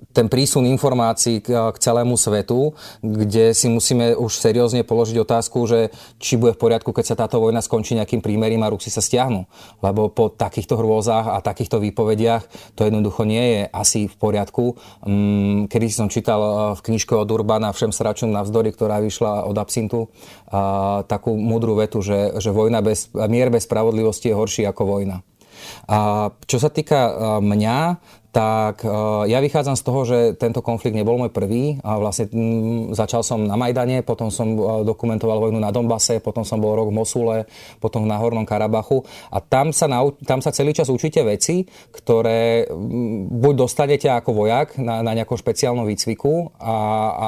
ten 0.10 0.26
prísun 0.26 0.66
informácií 0.66 1.40
k, 1.40 1.54
k 1.54 1.78
celému 1.78 2.18
svetu, 2.18 2.74
kde 3.06 3.54
si 3.54 3.70
musíme 3.70 4.18
už 4.18 4.42
seriózne 4.42 4.82
položiť 4.82 5.18
otázku, 5.22 5.70
že 5.70 5.94
či 6.18 6.36
bude 6.36 6.58
v 6.58 6.62
poriadku, 6.62 6.90
keď 6.90 7.06
sa 7.06 7.20
táto 7.20 7.38
vojna 7.38 7.62
skončí 7.62 7.94
nejakým 7.94 8.20
prímerím 8.20 8.66
a 8.66 8.72
Rusi 8.74 8.90
sa 8.90 9.06
stiahnu. 9.06 9.46
Lebo 9.86 10.10
po 10.10 10.34
takýchto 10.34 10.82
hrôzach 10.82 11.30
a 11.30 11.38
takýchto 11.46 11.78
výpovediach 11.78 12.74
to 12.74 12.90
jednoducho 12.90 13.22
nie 13.24 13.46
je 13.54 13.62
asi 13.70 14.10
v 14.10 14.16
poriadku. 14.18 14.74
Mm, 15.06 15.70
kedy 15.70 15.86
som 15.94 16.10
čítal 16.10 16.42
e, 16.42 16.52
v 16.74 16.82
knižke 16.90 17.14
od 17.14 17.30
Urbana 17.30 17.70
Všem 17.70 17.94
sračom 17.94 18.34
navzdory, 18.34 18.74
ktorá 18.74 18.98
vyšla 19.00 19.46
od 19.46 19.56
Absintu, 19.56 20.10
takú 21.06 21.38
múdru 21.38 21.78
vetu, 21.78 22.02
že, 22.02 22.42
že 22.42 22.50
vojna 22.50 22.82
bez, 22.82 23.14
mier 23.14 23.54
bez 23.54 23.70
spravodlivosti 23.70 24.34
je 24.34 24.38
horší 24.38 24.64
ako 24.66 24.84
vojna. 24.86 25.22
A 25.86 26.30
čo 26.48 26.58
sa 26.58 26.72
týka 26.72 27.00
e, 27.10 27.12
mňa, 27.44 27.78
tak 28.30 28.86
e, 28.86 28.90
ja 29.26 29.42
vychádzam 29.42 29.74
z 29.74 29.84
toho, 29.84 30.00
že 30.06 30.18
tento 30.38 30.62
konflikt 30.62 30.94
nebol 30.94 31.18
môj 31.18 31.34
prvý. 31.34 31.82
A 31.82 31.98
vlastne 31.98 32.30
začal 32.94 33.26
som 33.26 33.42
na 33.42 33.58
Majdane, 33.58 34.06
potom 34.06 34.30
som 34.30 34.54
e, 34.54 34.86
dokumentoval 34.86 35.50
vojnu 35.50 35.58
na 35.58 35.74
Donbase, 35.74 36.22
potom 36.22 36.46
som 36.46 36.62
bol 36.62 36.78
rok 36.78 36.94
v 36.94 36.98
Mosule, 37.02 37.38
potom 37.82 38.06
na 38.06 38.22
Hornom 38.22 38.46
Karabachu. 38.46 39.02
A 39.34 39.42
tam 39.42 39.74
sa, 39.74 39.90
nau, 39.90 40.14
tam 40.22 40.46
sa 40.46 40.54
celý 40.54 40.78
čas 40.78 40.94
učíte 40.94 41.26
veci, 41.26 41.66
ktoré 41.90 42.70
buď 43.34 43.54
dostanete 43.66 44.06
ako 44.14 44.46
vojak 44.46 44.78
na, 44.78 45.02
na 45.02 45.18
nejakom 45.18 45.38
špeciálnom 45.38 45.90
výcviku 45.90 46.54
a 46.62 46.76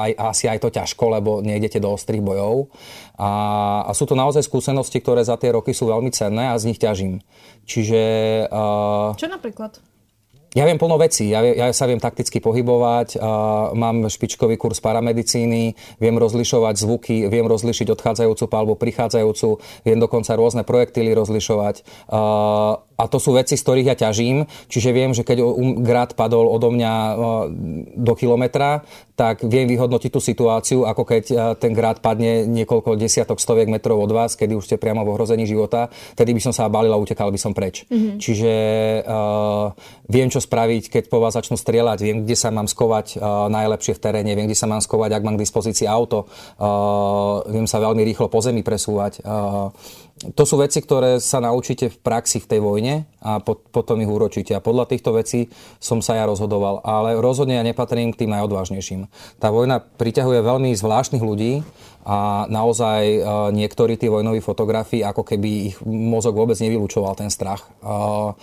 aj, 0.06 0.10
asi 0.34 0.44
aj 0.46 0.58
to 0.62 0.70
ťažko, 0.70 1.04
lebo 1.18 1.30
nejdete 1.42 1.82
do 1.82 1.90
ostrých 1.90 2.22
bojov. 2.22 2.70
A, 3.18 3.30
a 3.86 3.92
sú 3.92 4.06
to 4.06 4.14
naozaj 4.14 4.46
skúsenosti, 4.46 5.02
ktoré 5.02 5.26
za 5.26 5.34
tie 5.34 5.50
roky 5.50 5.74
sú 5.74 5.90
veľmi 5.90 6.14
cenné 6.14 6.54
a 6.54 6.58
z 6.58 6.70
nich 6.70 6.78
ťažím. 6.78 7.18
Čiže... 7.66 8.02
Uh, 8.54 9.18
Čo 9.18 9.26
napríklad? 9.26 9.91
Ja 10.52 10.68
viem 10.68 10.76
plno 10.76 11.00
vecí, 11.00 11.32
ja, 11.32 11.40
ja 11.40 11.72
sa 11.72 11.88
viem 11.88 11.96
takticky 11.96 12.36
pohybovať, 12.36 13.16
uh, 13.16 13.72
mám 13.72 14.04
špičkový 14.04 14.60
kurz 14.60 14.84
paramedicíny, 14.84 15.72
viem 15.96 16.16
rozlišovať 16.20 16.74
zvuky, 16.76 17.16
viem 17.32 17.48
rozlišiť 17.48 17.88
odchádzajúcu 17.88 18.44
palbu, 18.52 18.76
prichádzajúcu, 18.76 19.48
viem 19.88 19.96
dokonca 19.96 20.36
rôzne 20.36 20.60
projektily 20.60 21.16
rozlišovať. 21.16 21.88
A 22.12 22.20
a 23.02 23.10
to 23.10 23.18
sú 23.18 23.34
veci, 23.34 23.58
z 23.58 23.64
ktorých 23.66 23.90
ja 23.90 23.96
ťažím. 23.98 24.46
Čiže 24.70 24.94
viem, 24.94 25.10
že 25.10 25.26
keď 25.26 25.42
grad 25.82 26.14
padol 26.14 26.46
odo 26.46 26.70
mňa 26.70 26.94
do 27.98 28.14
kilometra, 28.14 28.86
tak 29.18 29.42
viem 29.42 29.66
vyhodnotiť 29.66 30.10
tú 30.14 30.22
situáciu, 30.22 30.86
ako 30.86 31.02
keď 31.02 31.24
ten 31.58 31.74
grad 31.74 31.98
padne 31.98 32.46
niekoľko 32.46 32.94
desiatok, 32.94 33.42
stoviek 33.42 33.66
metrov 33.66 33.98
od 33.98 34.12
vás, 34.14 34.38
kedy 34.38 34.54
už 34.54 34.70
ste 34.70 34.76
priamo 34.78 35.02
v 35.02 35.12
ohrození 35.18 35.44
života. 35.50 35.90
Tedy 36.14 36.30
by 36.36 36.40
som 36.40 36.54
sa 36.54 36.70
balil 36.70 36.94
a 36.94 37.00
utekal 37.00 37.32
by 37.34 37.40
som 37.40 37.50
preč. 37.56 37.88
Mm-hmm. 37.88 38.16
Čiže 38.20 38.52
uh, 39.02 39.74
viem, 40.06 40.28
čo 40.28 40.38
spraviť, 40.38 40.92
keď 40.92 41.04
po 41.08 41.18
vás 41.18 41.34
začnú 41.34 41.56
strieľať, 41.56 41.98
viem, 42.04 42.18
kde 42.22 42.36
sa 42.36 42.52
mám 42.52 42.68
skovať 42.68 43.16
uh, 43.16 43.48
najlepšie 43.48 43.96
v 43.96 44.02
teréne, 44.02 44.32
viem, 44.36 44.46
kde 44.46 44.58
sa 44.58 44.68
mám 44.68 44.84
skovať, 44.84 45.10
ak 45.16 45.24
mám 45.24 45.36
k 45.40 45.44
dispozícii 45.48 45.88
auto, 45.88 46.28
uh, 46.28 47.42
viem 47.48 47.66
sa 47.66 47.80
veľmi 47.80 48.04
rýchlo 48.04 48.28
po 48.28 48.38
zemi 48.44 48.60
presúvať. 48.60 49.24
Uh, 49.24 49.72
to 50.30 50.44
sú 50.46 50.62
veci, 50.62 50.78
ktoré 50.78 51.18
sa 51.18 51.42
naučíte 51.42 51.90
v 51.90 51.98
praxi 51.98 52.38
v 52.38 52.46
tej 52.46 52.60
vojne 52.62 52.94
a 53.18 53.42
po, 53.42 53.58
potom 53.58 53.98
ich 53.98 54.06
úročíte. 54.06 54.54
A 54.54 54.62
podľa 54.62 54.86
týchto 54.86 55.10
vecí 55.10 55.50
som 55.82 55.98
sa 55.98 56.14
ja 56.14 56.24
rozhodoval. 56.30 56.82
Ale 56.86 57.18
rozhodne 57.18 57.58
ja 57.58 57.66
nepatrím 57.66 58.14
k 58.14 58.24
tým 58.24 58.30
najodvážnejším. 58.30 59.10
Tá 59.42 59.50
vojna 59.50 59.82
priťahuje 59.82 60.38
veľmi 60.42 60.70
zvláštnych 60.78 61.22
ľudí 61.22 61.66
a 62.06 62.46
naozaj 62.46 63.02
uh, 63.02 63.22
niektorí 63.50 63.98
tí 63.98 64.06
vojnoví 64.06 64.38
fotografii, 64.42 65.02
ako 65.06 65.22
keby 65.26 65.74
ich 65.74 65.76
mozog 65.86 66.34
vôbec 66.34 66.58
nevylúčoval 66.58 67.14
ten 67.18 67.30
strach. 67.30 67.66
Uh, 67.82 68.34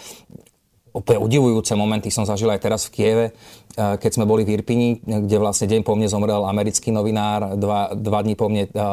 úplne 0.99 1.23
udivujúce 1.23 1.71
momenty 1.79 2.11
som 2.11 2.27
zažil 2.27 2.51
aj 2.51 2.59
teraz 2.59 2.81
v 2.87 2.93
Kieve, 2.93 3.25
e, 3.29 3.33
keď 3.73 4.11
sme 4.19 4.27
boli 4.27 4.43
v 4.43 4.59
Irpini, 4.59 4.99
kde 4.99 5.39
vlastne 5.39 5.71
deň 5.71 5.81
po 5.87 5.95
mne 5.95 6.11
zomrel 6.11 6.43
americký 6.43 6.91
novinár, 6.91 7.55
dva, 7.55 7.95
dva 7.95 8.19
dní 8.19 8.35
po 8.35 8.51
mne 8.51 8.67
e, 8.67 8.69
e, 8.69 8.85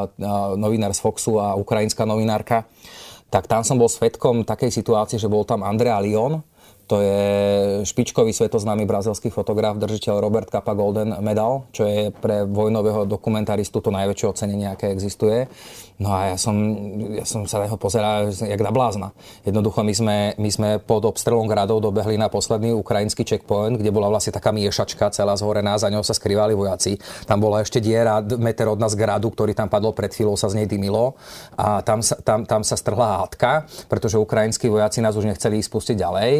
novinár 0.54 0.94
z 0.94 1.02
Foxu 1.02 1.42
a 1.42 1.58
ukrajinská 1.58 2.06
novinárka. 2.06 2.64
Tak 3.26 3.50
tam 3.50 3.66
som 3.66 3.74
bol 3.74 3.90
svetkom 3.90 4.46
takej 4.46 4.70
situácie, 4.70 5.18
že 5.18 5.26
bol 5.26 5.42
tam 5.42 5.66
Andrea 5.66 5.98
Lyon, 5.98 6.46
to 6.86 7.02
je 7.02 7.22
špičkový 7.82 8.30
svetoznámy 8.30 8.86
brazilský 8.86 9.34
fotograf, 9.34 9.74
držiteľ 9.74 10.22
Robert 10.22 10.48
Capa 10.54 10.70
Golden 10.78 11.18
Medal, 11.18 11.66
čo 11.74 11.82
je 11.82 12.14
pre 12.14 12.46
vojnového 12.46 13.10
dokumentaristu 13.10 13.82
to 13.82 13.90
najväčšie 13.90 14.26
ocenenie, 14.30 14.70
aké 14.70 14.94
existuje. 14.94 15.50
No 15.96 16.12
a 16.12 16.36
ja 16.36 16.36
som, 16.36 16.54
ja 17.16 17.24
som 17.24 17.48
sa 17.48 17.64
na 17.64 17.72
neho 17.72 17.80
pozeral 17.80 18.28
jak 18.28 18.60
na 18.60 18.68
blázna. 18.68 19.16
Jednoducho 19.48 19.80
my 19.80 19.94
sme, 19.96 20.16
my 20.36 20.50
sme 20.52 20.68
pod 20.76 21.08
obstrelom 21.08 21.48
gradov 21.48 21.80
dobehli 21.80 22.20
na 22.20 22.28
posledný 22.28 22.76
ukrajinský 22.76 23.24
checkpoint, 23.24 23.80
kde 23.80 23.88
bola 23.88 24.12
vlastne 24.12 24.36
taká 24.36 24.52
miešačka 24.52 25.08
celá 25.08 25.32
zhorená, 25.40 25.80
za 25.80 25.88
ňou 25.88 26.04
sa 26.04 26.12
skrývali 26.12 26.52
vojaci. 26.52 27.00
Tam 27.24 27.40
bola 27.40 27.64
ešte 27.64 27.80
diera 27.80 28.20
meter 28.20 28.68
od 28.68 28.76
nás 28.76 28.92
gradu, 28.92 29.32
ktorý 29.32 29.56
tam 29.56 29.72
padol 29.72 29.96
pred 29.96 30.12
chvíľou, 30.12 30.36
sa 30.36 30.52
z 30.52 30.60
nej 30.60 30.68
dymilo. 30.68 31.16
A 31.56 31.80
tam 31.80 32.04
sa, 32.04 32.20
tam, 32.20 32.44
tam 32.44 32.60
sa 32.60 32.76
strhla 32.76 33.24
hádka, 33.24 33.64
pretože 33.88 34.20
ukrajinskí 34.20 34.68
vojaci 34.68 35.00
nás 35.00 35.16
už 35.16 35.32
nechceli 35.32 35.64
spustiť 35.64 35.96
ďalej. 35.96 36.32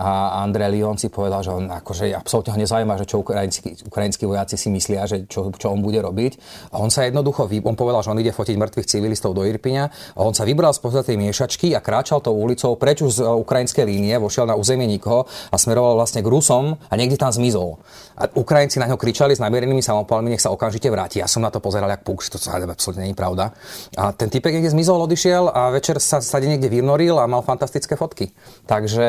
A 0.00 0.40
Andrej 0.40 0.72
Lyon 0.72 0.96
si 0.96 1.12
povedal, 1.12 1.44
že 1.44 1.52
on 1.52 1.68
akože 1.68 2.08
absolútne 2.16 2.56
ho 2.56 2.58
nezaujíma, 2.60 2.96
že 2.96 3.06
čo 3.08 3.20
ukrajinskí, 3.20 3.84
ukrajinskí 3.88 4.24
vojaci 4.24 4.56
si 4.56 4.72
myslia, 4.72 5.04
že 5.04 5.28
čo, 5.28 5.52
čo 5.52 5.68
on 5.68 5.84
bude 5.84 6.00
robiť. 6.00 6.32
A 6.72 6.80
on 6.80 6.88
sa 6.88 7.04
jednoducho, 7.04 7.44
on 7.44 7.76
povedal, 7.76 8.00
že 8.00 8.12
on 8.12 8.20
ide 8.20 8.32
fotiť 8.32 8.56
mŕtvych 8.56 8.88
civilistov 8.88 9.36
do 9.36 9.44
Irpiňa 9.44 10.16
a 10.16 10.20
on 10.24 10.32
sa 10.32 10.48
vybral 10.48 10.72
z 10.72 10.80
tej 10.80 11.16
miešačky 11.20 11.76
a 11.76 11.84
kráčal 11.84 12.24
tou 12.24 12.32
ulicou 12.32 12.76
preč 12.80 13.04
z 13.04 13.20
e, 13.20 13.28
ukrajinskej 13.28 13.84
línie, 13.84 14.16
vošiel 14.16 14.48
na 14.48 14.56
územie 14.56 14.88
nikoho 14.88 15.28
a 15.52 15.56
smeroval 15.56 15.98
vlastne 16.00 16.24
k 16.24 16.28
Rusom 16.28 16.76
a 16.76 16.92
niekde 16.96 17.20
tam 17.20 17.32
zmizol. 17.32 17.80
A 18.16 18.28
Ukrajinci 18.32 18.80
na 18.80 18.88
ňo 18.88 19.00
kričali 19.00 19.36
s 19.36 19.40
namierenými 19.40 19.80
samopalmi, 19.84 20.32
nech 20.32 20.44
sa 20.44 20.52
okamžite 20.52 20.88
vráti. 20.88 21.20
Ja 21.20 21.28
som 21.28 21.44
na 21.44 21.52
to 21.52 21.60
pozeral 21.60 21.88
jak 21.88 22.04
puk, 22.04 22.24
to 22.24 22.36
sa 22.36 22.56
absolútne 22.56 23.04
nie 23.08 23.16
pravda. 23.16 23.52
A 23.96 24.12
ten 24.12 24.28
typek 24.28 24.52
niekde 24.56 24.72
zmizol, 24.72 25.04
odišiel 25.04 25.52
a 25.52 25.72
večer 25.72 26.00
sa, 26.00 26.20
sa 26.20 26.38
niekde 26.40 26.68
vynoril 26.68 27.18
a 27.18 27.28
mal 27.28 27.44
fantastické 27.44 27.96
fotky. 27.96 28.32
Takže 28.64 29.06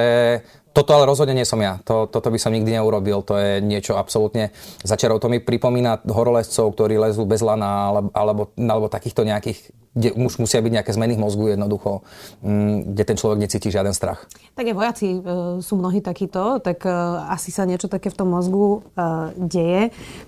toto 0.73 0.91
ale 0.97 1.05
rozhodne 1.05 1.37
nie 1.37 1.45
som 1.45 1.61
ja. 1.61 1.77
To, 1.85 2.09
toto 2.09 2.33
by 2.33 2.41
som 2.41 2.49
nikdy 2.49 2.73
neurobil. 2.73 3.21
To 3.29 3.37
je 3.37 3.61
niečo 3.61 3.93
absolútne 3.93 4.49
začarov. 4.81 5.21
To 5.21 5.29
mi 5.29 5.37
pripomína 5.37 6.01
horolezcov, 6.09 6.73
ktorí 6.73 6.97
lezú 6.97 7.29
bez 7.29 7.45
lana 7.45 7.93
alebo, 7.93 8.09
alebo, 8.11 8.43
alebo 8.57 8.85
takýchto 8.89 9.21
nejakých 9.21 9.82
kde 9.93 10.09
už 10.17 10.41
musia 10.41 10.57
byť 10.57 10.71
nejaké 10.73 10.91
zmeny 10.91 11.13
v 11.13 11.21
mozgu 11.21 11.53
jednoducho, 11.53 12.01
mm, 12.41 12.97
kde 12.97 13.03
ten 13.05 13.17
človek 13.17 13.37
necíti 13.45 13.69
žiaden 13.69 13.93
strach. 13.93 14.25
Tak 14.57 14.65
aj 14.65 14.75
vojaci 14.75 15.07
e, 15.13 15.19
sú 15.61 15.77
mnohí 15.77 16.01
takíto, 16.01 16.57
tak 16.57 16.85
e, 16.85 16.89
asi 17.29 17.53
sa 17.53 17.69
niečo 17.69 17.85
také 17.85 18.09
v 18.09 18.17
tom 18.17 18.33
mozgu 18.33 18.81
e, 18.97 19.01
deje. 19.37 19.81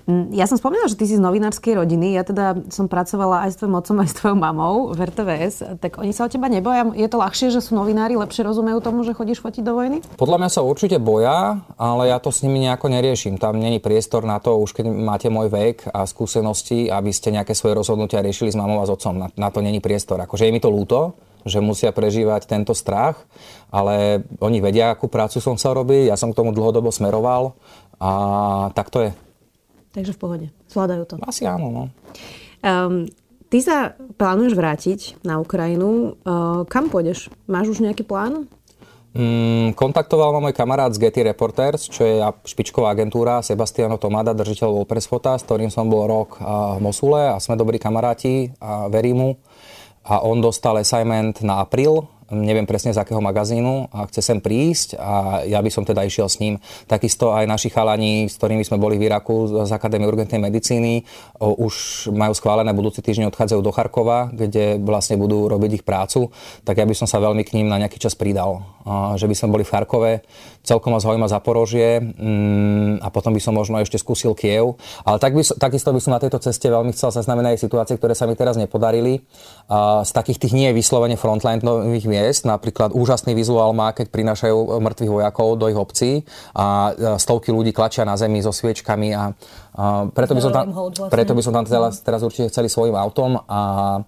Mm, 0.06 0.38
ja 0.38 0.46
som 0.46 0.62
spomínala, 0.62 0.86
že 0.86 0.98
ty 0.98 1.10
si 1.10 1.18
z 1.18 1.22
novinárskej 1.22 1.82
rodiny, 1.82 2.14
ja 2.14 2.22
teda 2.22 2.62
som 2.70 2.86
pracovala 2.86 3.50
aj 3.50 3.58
s 3.58 3.60
tvojim 3.62 3.76
otcom, 3.78 3.98
aj 4.06 4.10
s 4.10 4.16
tvojou 4.22 4.38
mamou 4.38 4.76
v 4.94 5.00
RTVS, 5.02 5.56
tak 5.82 5.98
oni 5.98 6.14
sa 6.14 6.26
o 6.26 6.30
teba 6.30 6.46
neboja? 6.46 6.86
Je 6.94 7.10
to 7.10 7.18
ľahšie, 7.18 7.50
že 7.50 7.66
sú 7.66 7.74
novinári, 7.74 8.14
lepšie 8.14 8.46
rozumejú 8.46 8.86
tomu, 8.86 9.02
že 9.02 9.18
chodíš 9.18 9.42
fotiť 9.42 9.66
do 9.66 9.74
vojny? 9.74 9.98
Podľa 10.14 10.46
mňa 10.46 10.50
sa 10.54 10.62
určite 10.62 11.02
boja, 11.02 11.66
ale 11.82 12.14
ja 12.14 12.22
to 12.22 12.30
s 12.30 12.46
nimi 12.46 12.62
nejako 12.62 12.94
neriešim. 12.94 13.42
Tam 13.42 13.58
není 13.58 13.82
priestor 13.82 14.22
na 14.22 14.38
to, 14.38 14.62
už 14.62 14.78
keď 14.78 14.86
máte 14.94 15.28
môj 15.34 15.50
vek 15.50 15.90
a 15.90 16.06
skúsenosti, 16.06 16.86
aby 16.86 17.10
ste 17.10 17.34
nejaké 17.34 17.58
svoje 17.58 17.74
rozhodnutia 17.74 18.22
riešili 18.22 18.54
s 18.54 18.60
mamou 18.60 18.84
a 18.84 18.86
s 18.86 18.94
otcom. 18.94 19.16
Na, 19.18 19.28
na 19.34 19.50
to 19.56 19.64
není 19.64 19.80
priestor. 19.80 20.20
Akože 20.20 20.44
je 20.44 20.52
mi 20.52 20.60
to 20.60 20.68
ľúto, 20.68 21.16
že 21.48 21.64
musia 21.64 21.96
prežívať 21.96 22.50
tento 22.50 22.76
strach, 22.76 23.24
ale 23.72 24.28
oni 24.44 24.60
vedia, 24.60 24.92
akú 24.92 25.08
prácu 25.08 25.40
som 25.40 25.56
sa 25.56 25.72
robiť, 25.72 26.12
ja 26.12 26.20
som 26.20 26.36
k 26.36 26.38
tomu 26.44 26.52
dlhodobo 26.52 26.92
smeroval 26.92 27.56
a 28.02 28.12
tak 28.76 28.92
to 28.92 29.08
je. 29.08 29.12
Takže 29.96 30.12
v 30.12 30.20
pohode. 30.20 30.48
Zvládajú 30.68 31.04
to. 31.08 31.16
Asi 31.24 31.48
áno, 31.48 31.72
no. 31.72 31.84
Um, 32.60 33.08
ty 33.48 33.64
sa 33.64 33.96
plánuješ 34.20 34.58
vrátiť 34.58 35.00
na 35.24 35.40
Ukrajinu. 35.40 36.20
Uh, 36.28 36.68
kam 36.68 36.92
pôjdeš? 36.92 37.32
Máš 37.48 37.78
už 37.78 37.86
nejaký 37.86 38.04
plán? 38.04 38.52
Mm, 39.16 39.80
kontaktoval 39.80 40.36
ma 40.36 40.44
môj 40.44 40.52
kamarát 40.52 40.92
z 40.92 41.00
Getty 41.00 41.24
Reporters, 41.24 41.88
čo 41.88 42.04
je 42.04 42.20
špičková 42.44 42.92
agentúra, 42.92 43.40
Sebastiano 43.40 43.96
Tomada, 43.96 44.36
držiteľ 44.36 44.84
Press 44.84 45.08
Fota, 45.08 45.40
s 45.40 45.48
ktorým 45.48 45.72
som 45.72 45.88
bol 45.88 46.04
rok 46.04 46.36
v 46.76 46.80
Mosule 46.84 47.32
a 47.32 47.40
sme 47.40 47.56
dobrí 47.56 47.80
kamaráti 47.80 48.52
a 48.60 48.92
verím 48.92 49.18
mu. 49.18 49.32
A 50.06 50.20
on 50.20 50.44
dostal 50.44 50.76
assignment 50.84 51.40
na 51.42 51.64
apríl 51.64 52.12
neviem 52.34 52.66
presne 52.66 52.90
z 52.90 52.98
akého 52.98 53.22
magazínu 53.22 53.94
a 53.94 54.10
chce 54.10 54.22
sem 54.26 54.40
prísť 54.42 54.98
a 54.98 55.46
ja 55.46 55.62
by 55.62 55.70
som 55.70 55.86
teda 55.86 56.02
išiel 56.02 56.26
s 56.26 56.42
ním. 56.42 56.58
Takisto 56.90 57.38
aj 57.38 57.46
naši 57.46 57.70
chalani, 57.70 58.26
s 58.26 58.42
ktorými 58.42 58.66
sme 58.66 58.82
boli 58.82 58.98
v 58.98 59.06
Iraku 59.06 59.66
z 59.66 59.70
Akadémie 59.70 60.10
urgentnej 60.10 60.42
medicíny, 60.42 61.06
už 61.38 62.08
majú 62.10 62.34
schválené 62.34 62.74
budúci 62.74 63.06
týždeň 63.06 63.30
odchádzajú 63.30 63.62
do 63.62 63.70
Charkova, 63.70 64.34
kde 64.34 64.82
vlastne 64.82 65.22
budú 65.22 65.46
robiť 65.46 65.82
ich 65.82 65.86
prácu, 65.86 66.34
tak 66.66 66.82
ja 66.82 66.86
by 66.90 66.98
som 66.98 67.06
sa 67.06 67.22
veľmi 67.22 67.46
k 67.46 67.62
ním 67.62 67.70
na 67.70 67.78
nejaký 67.78 68.02
čas 68.02 68.18
pridal. 68.18 68.75
Že 68.86 69.26
by 69.26 69.36
sme 69.36 69.48
boli 69.50 69.64
v 69.66 69.74
Charkove, 69.74 70.14
celkom 70.62 70.94
ma 70.94 71.02
zaujíma 71.02 71.26
Zaporožie 71.26 71.98
mm, 71.98 73.02
a 73.02 73.10
potom 73.10 73.34
by 73.34 73.42
som 73.42 73.58
možno 73.58 73.82
ešte 73.82 73.98
skúsil 73.98 74.38
Kiev. 74.38 74.78
Ale 75.02 75.18
tak 75.18 75.34
by, 75.34 75.42
takisto 75.42 75.90
by 75.90 75.98
som 75.98 76.14
na 76.14 76.22
tejto 76.22 76.38
ceste 76.38 76.70
veľmi 76.70 76.94
chcel 76.94 77.10
zaznamenať 77.10 77.58
aj 77.58 77.64
situácie, 77.66 77.98
ktoré 77.98 78.14
sa 78.14 78.30
mi 78.30 78.38
teraz 78.38 78.62
nepodarili. 78.62 79.26
Z 80.06 80.12
takých 80.14 80.38
tých 80.38 80.54
nie 80.54 80.70
vyslovene 80.70 81.18
frontlineových 81.18 82.06
miest. 82.06 82.46
Napríklad 82.46 82.94
úžasný 82.94 83.34
vizuál 83.34 83.74
má, 83.74 83.90
keď 83.90 84.14
prinášajú 84.14 84.78
mŕtvych 84.78 85.12
vojakov 85.12 85.58
do 85.58 85.66
ich 85.66 85.80
obcí 85.82 86.12
a 86.54 86.94
stovky 87.18 87.50
ľudí 87.50 87.74
klačia 87.74 88.06
na 88.06 88.14
zemi 88.22 88.38
so 88.46 88.54
sviečkami 88.54 89.18
a, 89.18 89.34
a 89.76 90.08
preto, 90.08 90.34
by 90.34 90.42
som 90.42 90.56
tam, 90.56 90.72
vlastne. 90.72 91.12
preto 91.12 91.32
by 91.36 91.42
som 91.44 91.54
tam 91.54 91.66
teraz, 91.68 92.00
teraz 92.00 92.24
určite 92.24 92.48
chceli 92.48 92.72
svojim 92.72 92.96
autom 92.96 93.36
a 93.44 94.00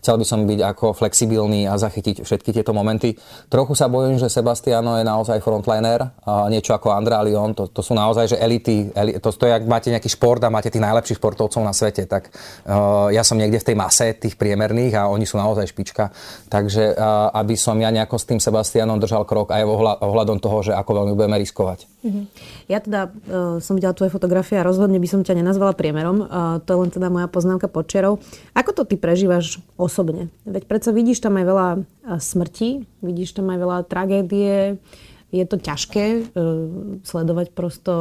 chcel 0.00 0.16
by 0.16 0.24
som 0.24 0.48
byť 0.48 0.60
ako 0.64 0.86
flexibilný 0.96 1.68
a 1.68 1.76
zachytiť 1.76 2.24
všetky 2.24 2.56
tieto 2.56 2.72
momenty. 2.72 3.12
Trochu 3.52 3.76
sa 3.76 3.92
bojím, 3.92 4.16
že 4.16 4.32
Sebastiano 4.32 4.96
je 4.96 5.04
naozaj 5.04 5.44
frontliner, 5.44 6.08
niečo 6.48 6.72
ako 6.72 6.96
Andrea 6.96 7.20
Lyon, 7.20 7.52
to, 7.52 7.68
to 7.68 7.84
sú 7.84 7.92
naozaj 7.92 8.32
že 8.32 8.36
elity, 8.40 8.88
elity 8.96 9.20
to, 9.20 9.28
to 9.34 9.44
je, 9.44 9.52
ak 9.52 9.64
máte 9.68 9.92
nejaký 9.92 10.08
šport 10.08 10.40
a 10.40 10.48
máte 10.48 10.72
tých 10.72 10.80
najlepších 10.80 11.18
športovcov 11.20 11.60
na 11.60 11.74
svete, 11.76 12.08
tak 12.08 12.32
uh, 12.32 13.12
ja 13.12 13.20
som 13.20 13.36
niekde 13.36 13.60
v 13.60 13.66
tej 13.68 13.76
mase 13.76 14.16
tých 14.16 14.40
priemerných 14.40 14.96
a 14.96 15.12
oni 15.12 15.28
sú 15.28 15.36
naozaj 15.36 15.68
špička. 15.68 16.08
Takže 16.48 16.94
uh, 16.96 17.28
aby 17.36 17.58
som 17.58 17.76
ja 17.76 17.92
nejako 17.92 18.16
s 18.16 18.24
tým 18.24 18.40
Sebastianom 18.40 18.96
držal 18.96 19.28
krok 19.28 19.52
aj 19.52 19.66
ohľadom 20.00 20.40
toho, 20.40 20.64
že 20.64 20.72
ako 20.72 21.04
veľmi 21.04 21.12
budeme 21.12 21.36
riskovať. 21.42 21.84
Mm-hmm. 22.00 22.24
Ja 22.72 22.78
teda 22.80 23.00
uh, 23.10 23.58
som 23.60 23.76
videla 23.76 23.92
tvoje 23.92 24.08
fotografie 24.08 24.56
a 24.56 24.64
rozhodne 24.64 24.96
by 24.96 25.08
som 25.10 25.26
ťa 25.26 25.42
nenazvala 25.42 25.74
priemerom. 25.74 26.22
To 26.62 26.68
je 26.70 26.78
len 26.78 26.90
teda 26.94 27.10
moja 27.10 27.26
poznámka 27.26 27.66
podčerov. 27.66 28.22
Ako 28.54 28.70
to 28.70 28.86
ty 28.86 28.94
prežívaš 28.94 29.58
osobne? 29.74 30.30
Veď 30.46 30.70
predsa 30.70 30.94
vidíš 30.94 31.26
tam 31.26 31.34
aj 31.34 31.44
veľa 31.50 31.68
smrti, 32.22 32.86
vidíš 33.02 33.34
tam 33.34 33.50
aj 33.50 33.58
veľa 33.58 33.78
tragédie, 33.90 34.78
je 35.30 35.44
to 35.46 35.62
ťažké 35.62 36.06
uh, 36.06 36.26
sledovať 37.06 37.54
prosto 37.54 37.94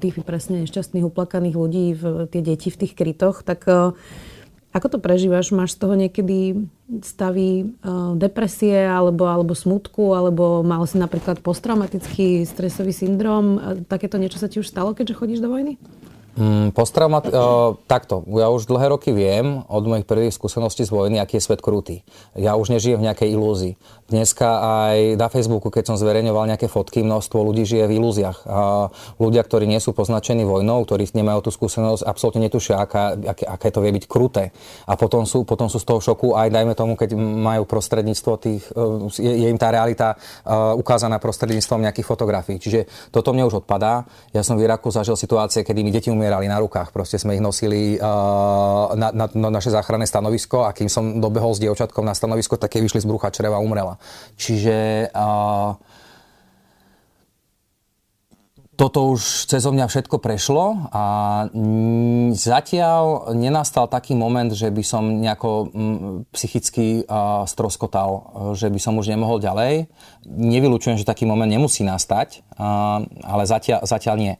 tých 0.00 0.16
presne 0.24 0.64
nešťastných, 0.64 1.04
uplakaných 1.04 1.56
ľudí, 1.56 1.86
v, 1.92 2.24
tie 2.32 2.40
deti 2.40 2.72
v 2.72 2.80
tých 2.84 2.96
krytoch, 2.96 3.44
tak 3.44 3.68
uh, 3.68 3.92
ako 4.68 4.96
to 4.96 4.98
prežívaš? 5.00 5.48
Máš 5.52 5.76
z 5.76 5.80
toho 5.80 5.96
niekedy 5.96 6.68
stavy 7.00 7.72
depresie 8.20 8.84
alebo, 8.84 9.24
alebo 9.24 9.56
smutku, 9.56 10.12
alebo 10.12 10.60
mal 10.60 10.84
si 10.84 11.00
napríklad 11.00 11.40
posttraumatický 11.40 12.44
stresový 12.44 12.92
syndrom? 12.92 13.56
Takéto 13.88 14.20
niečo 14.20 14.36
sa 14.36 14.46
ti 14.46 14.60
už 14.60 14.68
stalo, 14.68 14.92
keďže 14.92 15.16
chodíš 15.16 15.40
do 15.40 15.48
vojny? 15.48 15.80
Mm, 16.38 16.70
Postraumat, 16.70 17.34
uh, 17.34 17.74
takto, 17.90 18.22
ja 18.30 18.46
už 18.46 18.70
dlhé 18.70 18.94
roky 18.94 19.10
viem 19.10 19.66
od 19.66 19.82
mojich 19.82 20.06
prvých 20.06 20.30
skúseností 20.30 20.86
z 20.86 20.94
vojny, 20.94 21.18
aký 21.18 21.42
je 21.42 21.46
svet 21.50 21.58
krutý. 21.58 22.06
Ja 22.38 22.54
už 22.54 22.70
nežijem 22.70 23.02
v 23.02 23.10
nejakej 23.10 23.34
ilúzii. 23.34 23.74
Dneska 24.08 24.48
aj 24.64 25.20
na 25.20 25.28
Facebooku, 25.28 25.68
keď 25.68 25.92
som 25.92 26.00
zverejňoval 26.00 26.48
nejaké 26.48 26.64
fotky, 26.64 27.04
množstvo 27.04 27.44
ľudí 27.44 27.68
žije 27.68 27.84
v 27.92 28.00
ilúziách. 28.00 28.40
Ľudia, 29.20 29.44
ktorí 29.44 29.68
nie 29.68 29.76
sú 29.84 29.92
poznačení 29.92 30.48
vojnou, 30.48 30.80
ktorí 30.88 31.12
nemajú 31.12 31.44
tú 31.44 31.50
skúsenosť, 31.52 32.08
absolútne 32.08 32.48
netušia, 32.48 32.80
aká, 32.80 33.20
aké, 33.20 33.44
aké 33.44 33.68
to 33.68 33.84
vie 33.84 33.92
byť 33.92 34.08
kruté. 34.08 34.48
A 34.88 34.96
potom 34.96 35.28
sú, 35.28 35.44
potom 35.44 35.68
sú 35.68 35.76
z 35.76 35.84
toho 35.84 36.00
šoku 36.00 36.32
aj, 36.32 36.48
dajme 36.48 36.72
tomu, 36.72 36.96
keď 36.96 37.20
majú 37.20 37.68
prostredníctvo 37.68 38.32
tých, 38.40 38.64
uh, 38.72 39.12
je, 39.12 39.28
je 39.28 39.46
im 39.52 39.60
tá 39.60 39.68
realita 39.68 40.16
uh, 40.16 40.72
ukázaná 40.72 41.20
prostredníctvom 41.20 41.84
nejakých 41.84 42.08
fotografií. 42.08 42.56
Čiže 42.56 43.12
toto 43.12 43.36
mne 43.36 43.44
už 43.44 43.60
odpadá. 43.60 44.08
Ja 44.32 44.40
som 44.40 44.56
v 44.56 44.64
Iraku 44.64 44.88
zažil 44.88 45.20
situácie, 45.20 45.60
kedy 45.68 45.84
mi 45.84 45.92
deti 45.92 46.08
umierali 46.08 46.48
na 46.48 46.56
rukách. 46.56 46.96
Proste 46.96 47.20
sme 47.20 47.36
ich 47.36 47.44
nosili 47.44 48.00
uh, 48.00 48.88
na, 48.96 49.12
na, 49.12 49.28
na 49.28 49.48
naše 49.52 49.68
záchranné 49.68 50.08
stanovisko 50.08 50.64
a 50.64 50.72
kým 50.72 50.88
som 50.88 51.20
dobehol 51.20 51.52
s 51.52 51.60
dievčatkom 51.60 52.08
na 52.08 52.16
stanovisko, 52.16 52.56
tak 52.56 52.72
jej 52.72 52.80
vyšli 52.80 53.04
z 53.04 53.08
brucha 53.10 53.28
čreva 53.28 53.60
umrela. 53.60 53.97
Čiže 54.38 55.10
toto 58.78 59.10
už 59.10 59.50
cez 59.50 59.66
mňa 59.66 59.90
všetko 59.90 60.22
prešlo 60.22 60.86
a 60.94 61.04
zatiaľ 62.30 63.34
nenastal 63.34 63.90
taký 63.90 64.14
moment, 64.14 64.54
že 64.54 64.70
by 64.70 64.82
som 64.86 65.18
nejako 65.18 65.74
psychicky 66.30 67.02
stroskotal, 67.50 68.30
že 68.54 68.70
by 68.70 68.78
som 68.78 68.94
už 68.94 69.10
nemohol 69.10 69.42
ďalej. 69.42 69.90
Nevylučujem, 70.30 70.94
že 70.94 71.02
taký 71.02 71.26
moment 71.26 71.50
nemusí 71.50 71.82
nastať, 71.82 72.46
ale 73.26 73.50
zatiaľ, 73.50 73.82
zatiaľ 73.82 74.14
nie. 74.14 74.34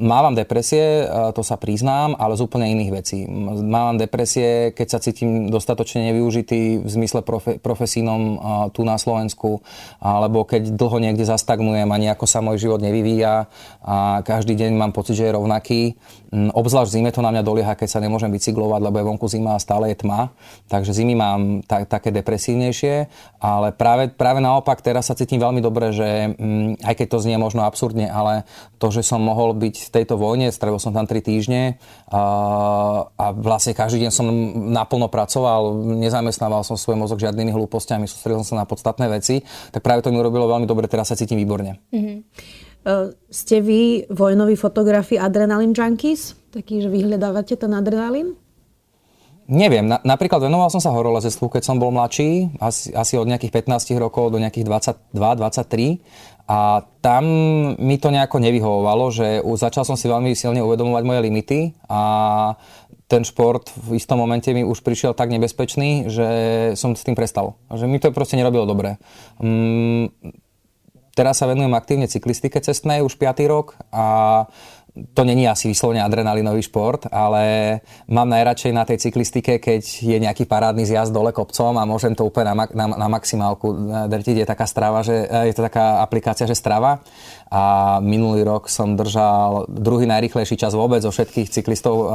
Mávam 0.00 0.32
depresie, 0.32 1.04
to 1.36 1.44
sa 1.44 1.60
priznám, 1.60 2.16
ale 2.16 2.32
z 2.32 2.40
úplne 2.40 2.72
iných 2.72 2.90
vecí. 2.90 3.28
Mávam 3.28 4.00
depresie, 4.00 4.72
keď 4.72 4.88
sa 4.88 4.98
cítim 4.98 5.52
dostatočne 5.52 6.08
nevyužitý 6.08 6.80
v 6.80 6.88
zmysle 6.88 7.20
profe, 7.20 7.60
profesínom 7.60 8.40
tu 8.72 8.80
na 8.88 8.96
Slovensku, 8.96 9.60
alebo 10.00 10.48
keď 10.48 10.72
dlho 10.72 11.04
niekde 11.04 11.28
zastagnujem 11.28 11.84
a 11.84 12.00
nejako 12.00 12.24
sa 12.24 12.40
môj 12.40 12.56
život 12.56 12.80
nevyvíja 12.80 13.52
a 13.84 14.24
každý 14.24 14.56
deň 14.56 14.72
mám 14.72 14.96
pocit, 14.96 15.20
že 15.20 15.28
je 15.28 15.36
rovnaký. 15.36 16.00
Obzvlášť 16.30 16.94
zime 16.94 17.10
to 17.12 17.20
na 17.20 17.34
mňa 17.34 17.42
dolieha, 17.42 17.74
keď 17.74 17.88
sa 17.90 18.00
nemôžem 18.00 18.30
bicyklovať, 18.30 18.80
lebo 18.80 19.02
je 19.02 19.04
vonku 19.04 19.26
zima 19.26 19.58
a 19.58 19.60
stále 19.60 19.92
je 19.92 20.00
tma. 20.00 20.30
Takže 20.70 20.94
zimy 20.94 21.12
mám 21.18 21.60
ta, 21.66 21.82
také 21.84 22.14
depresívnejšie, 22.14 23.10
ale 23.42 23.74
práve, 23.74 24.08
práve 24.14 24.38
naopak 24.38 24.78
teraz 24.80 25.10
sa 25.10 25.18
cítim 25.18 25.42
veľmi 25.42 25.58
dobre, 25.58 25.90
že 25.90 26.32
aj 26.86 26.94
keď 26.96 27.06
to 27.10 27.22
znie 27.26 27.36
možno 27.36 27.66
absurdne, 27.66 28.06
ale 28.06 28.46
to, 28.78 28.94
že 28.94 29.02
som 29.02 29.18
mohol 29.18 29.58
byť 29.58 29.89
tejto 29.90 30.14
vojne, 30.16 30.48
strávil 30.54 30.78
som 30.78 30.94
tam 30.94 31.04
3 31.04 31.18
týždne 31.20 31.76
a, 32.08 32.22
a 33.10 33.24
vlastne 33.34 33.74
každý 33.74 34.06
deň 34.06 34.10
som 34.14 34.26
naplno 34.70 35.10
pracoval, 35.10 35.82
nezamestnával 35.98 36.62
som 36.62 36.78
svoj 36.78 36.96
mozog 36.96 37.18
žiadnymi 37.18 37.50
hlúpostiami, 37.50 38.06
sústredil 38.06 38.46
som 38.46 38.54
sa 38.56 38.62
na 38.62 38.66
podstatné 38.70 39.10
veci, 39.10 39.42
tak 39.74 39.82
práve 39.82 40.06
to 40.06 40.14
mi 40.14 40.22
urobilo 40.22 40.46
veľmi 40.46 40.64
dobre, 40.64 40.86
teraz 40.86 41.10
sa 41.10 41.18
cítim 41.18 41.36
výborne. 41.36 41.82
Mm-hmm. 41.90 42.18
Ste 43.28 43.56
vy 43.60 44.08
vojnoví 44.08 44.56
fotografi 44.56 45.20
Adrenalin 45.20 45.76
Junkies? 45.76 46.32
Taký, 46.48 46.80
že 46.80 46.88
vyhľadávate 46.88 47.54
ten 47.60 47.76
adrenalín? 47.76 48.40
Neviem, 49.50 49.90
na, 49.90 49.98
napríklad 50.06 50.46
venoval 50.46 50.70
som 50.70 50.78
sa 50.78 50.94
horolezectvu, 50.94 51.50
keď 51.50 51.62
som 51.66 51.82
bol 51.82 51.90
mladší, 51.90 52.54
asi, 52.62 52.94
asi 52.94 53.18
od 53.18 53.26
nejakých 53.26 53.66
15 53.66 53.98
rokov 53.98 54.30
do 54.30 54.38
nejakých 54.38 54.62
22-23 55.10 55.98
a 56.46 56.86
tam 57.02 57.24
mi 57.74 57.98
to 57.98 58.14
nejako 58.14 58.38
nevyhovovalo, 58.38 59.10
že 59.10 59.42
začal 59.58 59.82
som 59.82 59.98
si 59.98 60.06
veľmi 60.06 60.38
silne 60.38 60.62
uvedomovať 60.62 61.02
moje 61.02 61.20
limity 61.26 61.60
a 61.90 62.02
ten 63.10 63.26
šport 63.26 63.66
v 63.74 63.98
istom 63.98 64.22
momente 64.22 64.54
mi 64.54 64.62
už 64.62 64.86
prišiel 64.86 65.18
tak 65.18 65.34
nebezpečný, 65.34 66.06
že 66.06 66.28
som 66.78 66.94
s 66.94 67.02
tým 67.02 67.18
prestal. 67.18 67.58
Že 67.66 67.90
mi 67.90 67.98
to 67.98 68.14
proste 68.14 68.38
nerobilo 68.38 68.70
dobre. 68.70 69.02
Mm, 69.42 70.14
teraz 71.18 71.42
sa 71.42 71.50
venujem 71.50 71.74
aktívne 71.74 72.06
cyklistike 72.06 72.62
cestnej 72.62 73.02
už 73.02 73.18
5. 73.18 73.50
rok 73.50 73.74
a 73.90 74.46
to 75.14 75.22
není 75.24 75.48
asi 75.48 75.68
vyslovene 75.68 76.02
adrenalinový 76.02 76.62
šport, 76.62 77.06
ale 77.12 77.78
mám 78.10 78.28
najradšej 78.28 78.72
na 78.74 78.84
tej 78.84 78.98
cyklistike, 78.98 79.62
keď 79.62 79.82
je 79.86 80.18
nejaký 80.18 80.44
parádny 80.50 80.82
zjazd 80.82 81.14
dole 81.14 81.30
kopcom 81.30 81.78
a 81.78 81.86
môžem 81.86 82.14
to 82.18 82.26
úplne 82.26 82.50
na, 82.50 82.66
na, 82.74 82.86
na 83.06 83.08
maximálku 83.08 83.70
drtiť. 84.10 84.36
Je 84.42 84.46
taká 84.50 84.66
strava, 84.66 85.06
že, 85.06 85.26
je 85.46 85.54
to 85.54 85.62
taká 85.66 86.02
aplikácia, 86.02 86.46
že 86.46 86.58
strava 86.58 87.02
a 87.50 87.98
minulý 87.98 88.46
rok 88.46 88.70
som 88.70 88.94
držal 88.94 89.66
druhý 89.66 90.06
najrychlejší 90.06 90.54
čas 90.54 90.70
vôbec 90.70 91.02
zo 91.02 91.10
všetkých 91.10 91.50
cyklistov 91.50 92.06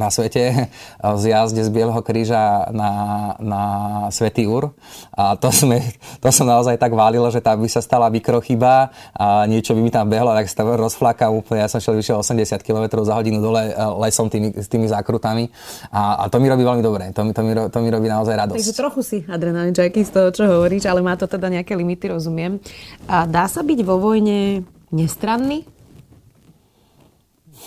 na 0.00 0.08
svete 0.08 0.72
z 1.20 1.24
jazde 1.28 1.60
z 1.60 1.68
Bieleho 1.68 2.00
kríža 2.00 2.72
na, 2.72 2.90
na 3.36 3.62
Svetý 4.08 4.48
Úr. 4.48 4.72
A 5.12 5.36
to, 5.36 5.52
sme, 5.52 5.84
to 6.24 6.32
som 6.32 6.48
naozaj 6.48 6.80
tak 6.80 6.96
válil, 6.96 7.28
že 7.28 7.44
tam 7.44 7.60
by 7.60 7.68
sa 7.68 7.84
stala 7.84 8.08
mikrochyba 8.08 8.88
a 9.12 9.44
niečo 9.44 9.76
by 9.76 9.80
mi 9.84 9.92
tam 9.92 10.08
behlo, 10.08 10.32
tak 10.32 10.48
sa 10.48 10.64
tam 10.64 10.72
rozflákam 10.80 11.36
úplne. 11.36 11.60
Ja 11.60 11.68
som 11.68 11.77
šiel 11.80 11.98
vyše 11.98 12.14
80 12.14 12.62
km 12.62 13.02
za 13.02 13.14
hodinu 13.16 13.42
dole 13.42 13.74
lesom 14.02 14.30
tými, 14.30 14.54
s 14.54 14.68
tými 14.68 14.86
zákrutami 14.86 15.48
a, 15.90 16.22
a 16.22 16.32
to 16.32 16.38
mi 16.38 16.46
robí 16.46 16.62
veľmi 16.62 16.82
dobre. 16.82 17.10
To 17.16 17.24
mi, 17.24 17.32
to 17.32 17.42
mi, 17.42 17.52
to 17.54 17.78
mi 17.80 17.88
robí 17.90 18.06
naozaj 18.06 18.34
radosť. 18.34 18.58
Takže 18.58 18.74
trochu 18.76 19.00
si 19.02 19.18
adrenalin 19.26 19.74
z 19.74 20.10
toho, 20.10 20.28
čo 20.30 20.44
hovoríš, 20.46 20.86
ale 20.86 21.00
má 21.00 21.14
to 21.14 21.24
teda 21.26 21.48
nejaké 21.48 21.74
limity, 21.74 22.10
rozumiem. 22.10 22.62
A 23.06 23.24
dá 23.26 23.46
sa 23.46 23.64
byť 23.66 23.80
vo 23.82 23.98
vojne 23.98 24.62
nestranný? 24.92 25.64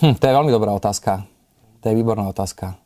Hm, 0.01 0.17
to 0.17 0.23
je 0.25 0.33
veľmi 0.33 0.51
dobrá 0.51 0.71
otázka. 0.73 1.25
To 1.81 1.85
je 1.89 1.97
výborná 1.97 2.25
otázka. 2.29 2.77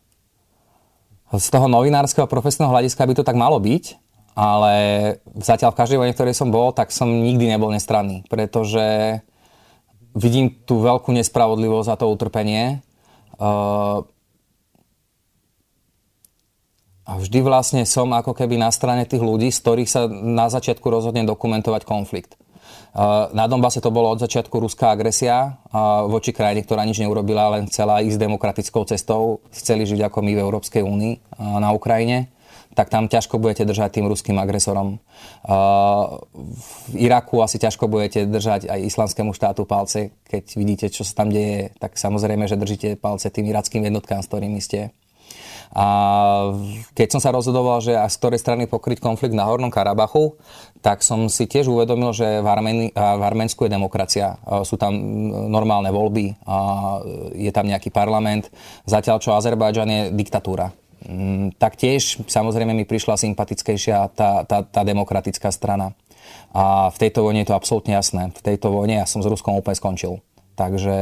Z 1.35 1.47
toho 1.51 1.67
novinárskeho 1.67 2.29
profesného 2.29 2.71
hľadiska 2.71 3.03
by 3.03 3.13
to 3.17 3.27
tak 3.27 3.35
malo 3.35 3.59
byť, 3.59 3.99
ale 4.35 4.73
zatiaľ 5.39 5.71
v 5.71 5.79
každej 5.79 5.99
vojne, 5.99 6.13
ktorej 6.15 6.35
som 6.35 6.51
bol, 6.51 6.75
tak 6.75 6.91
som 6.91 7.07
nikdy 7.07 7.47
nebol 7.47 7.71
nestranný, 7.71 8.27
pretože 8.27 9.19
vidím 10.15 10.49
tú 10.63 10.79
veľkú 10.79 11.11
nespravodlivosť 11.11 11.89
a 11.91 11.99
to 11.99 12.07
utrpenie. 12.07 12.79
Uh, 13.35 14.07
a 17.05 17.21
vždy 17.21 17.45
vlastne 17.45 17.85
som 17.85 18.09
ako 18.09 18.33
keby 18.33 18.57
na 18.57 18.73
strane 18.73 19.05
tých 19.05 19.21
ľudí, 19.21 19.53
z 19.53 19.61
ktorých 19.61 19.89
sa 19.91 20.09
na 20.09 20.49
začiatku 20.49 20.89
rozhodne 20.89 21.21
dokumentovať 21.29 21.85
konflikt. 21.85 22.33
Na 23.35 23.45
Donbase 23.45 23.83
to 23.83 23.93
bolo 23.93 24.09
od 24.09 24.23
začiatku 24.23 24.55
ruská 24.57 24.95
agresia 24.95 25.59
voči 26.09 26.31
krajine, 26.33 26.63
ktorá 26.63 26.81
nič 26.81 26.97
neurobila, 27.03 27.53
len 27.53 27.69
chcela 27.69 28.01
ísť 28.01 28.17
demokratickou 28.17 28.87
cestou, 28.87 29.43
chceli 29.53 29.85
žiť 29.85 30.07
ako 30.07 30.23
my 30.23 30.31
v 30.33 30.41
Európskej 30.41 30.81
únii 30.81 31.13
na 31.59 31.69
Ukrajine 31.75 32.31
tak 32.75 32.91
tam 32.91 33.07
ťažko 33.07 33.39
budete 33.39 33.63
držať 33.63 33.97
tým 33.97 34.11
ruským 34.11 34.35
agresorom. 34.35 34.99
V 35.47 36.93
Iraku 36.93 37.39
asi 37.39 37.55
ťažko 37.55 37.87
budete 37.87 38.27
držať 38.27 38.67
aj 38.67 38.79
islamskému 38.91 39.31
štátu 39.31 39.63
palce. 39.63 40.11
Keď 40.27 40.43
vidíte, 40.59 40.85
čo 40.91 41.07
sa 41.07 41.23
tam 41.23 41.31
deje, 41.31 41.71
tak 41.79 41.95
samozrejme, 41.95 42.45
že 42.51 42.59
držíte 42.59 42.99
palce 42.99 43.31
tým 43.31 43.47
irackým 43.47 43.87
jednotkám, 43.87 44.19
s 44.19 44.27
ktorými 44.27 44.59
ste. 44.59 44.91
A 45.75 45.87
keď 46.95 47.17
som 47.17 47.21
sa 47.23 47.33
rozhodoval, 47.35 47.81
že 47.83 47.97
z 47.97 48.15
ktorej 48.21 48.39
strany 48.39 48.63
pokryť 48.69 49.01
konflikt 49.01 49.35
na 49.35 49.43
Hornom 49.43 49.73
Karabachu, 49.73 50.37
tak 50.79 51.03
som 51.03 51.27
si 51.27 51.49
tiež 51.49 51.67
uvedomil, 51.67 52.15
že 52.15 52.39
v, 52.39 52.47
Armeni, 52.47 52.87
v 52.93 53.23
Arménsku 53.25 53.65
je 53.65 53.73
demokracia. 53.73 54.39
Sú 54.63 54.79
tam 54.79 54.95
normálne 55.51 55.89
voľby, 55.91 56.37
je 57.35 57.51
tam 57.51 57.65
nejaký 57.67 57.91
parlament, 57.91 58.47
zatiaľ 58.87 59.19
čo 59.19 59.35
Azerbajdžan 59.35 59.89
je 59.89 60.01
diktatúra. 60.15 60.71
Mm, 61.03 61.53
tak 61.59 61.75
tiež 61.75 62.23
samozrejme 62.25 62.71
mi 62.71 62.87
prišla 62.87 63.19
sympatickejšia 63.19 64.15
tá, 64.15 64.47
tá, 64.47 64.63
tá 64.63 64.81
demokratická 64.87 65.51
strana. 65.51 65.91
A 66.55 66.87
v 66.89 66.97
tejto 66.97 67.27
vojne 67.27 67.43
je 67.43 67.49
to 67.51 67.57
absolútne 67.57 67.93
jasné. 67.93 68.31
V 68.31 68.41
tejto 68.41 68.71
vojne 68.71 69.03
ja 69.03 69.05
som 69.05 69.19
s 69.19 69.27
Ruskom 69.27 69.59
úplne 69.59 69.75
skončil. 69.75 70.23
Takže 70.55 70.97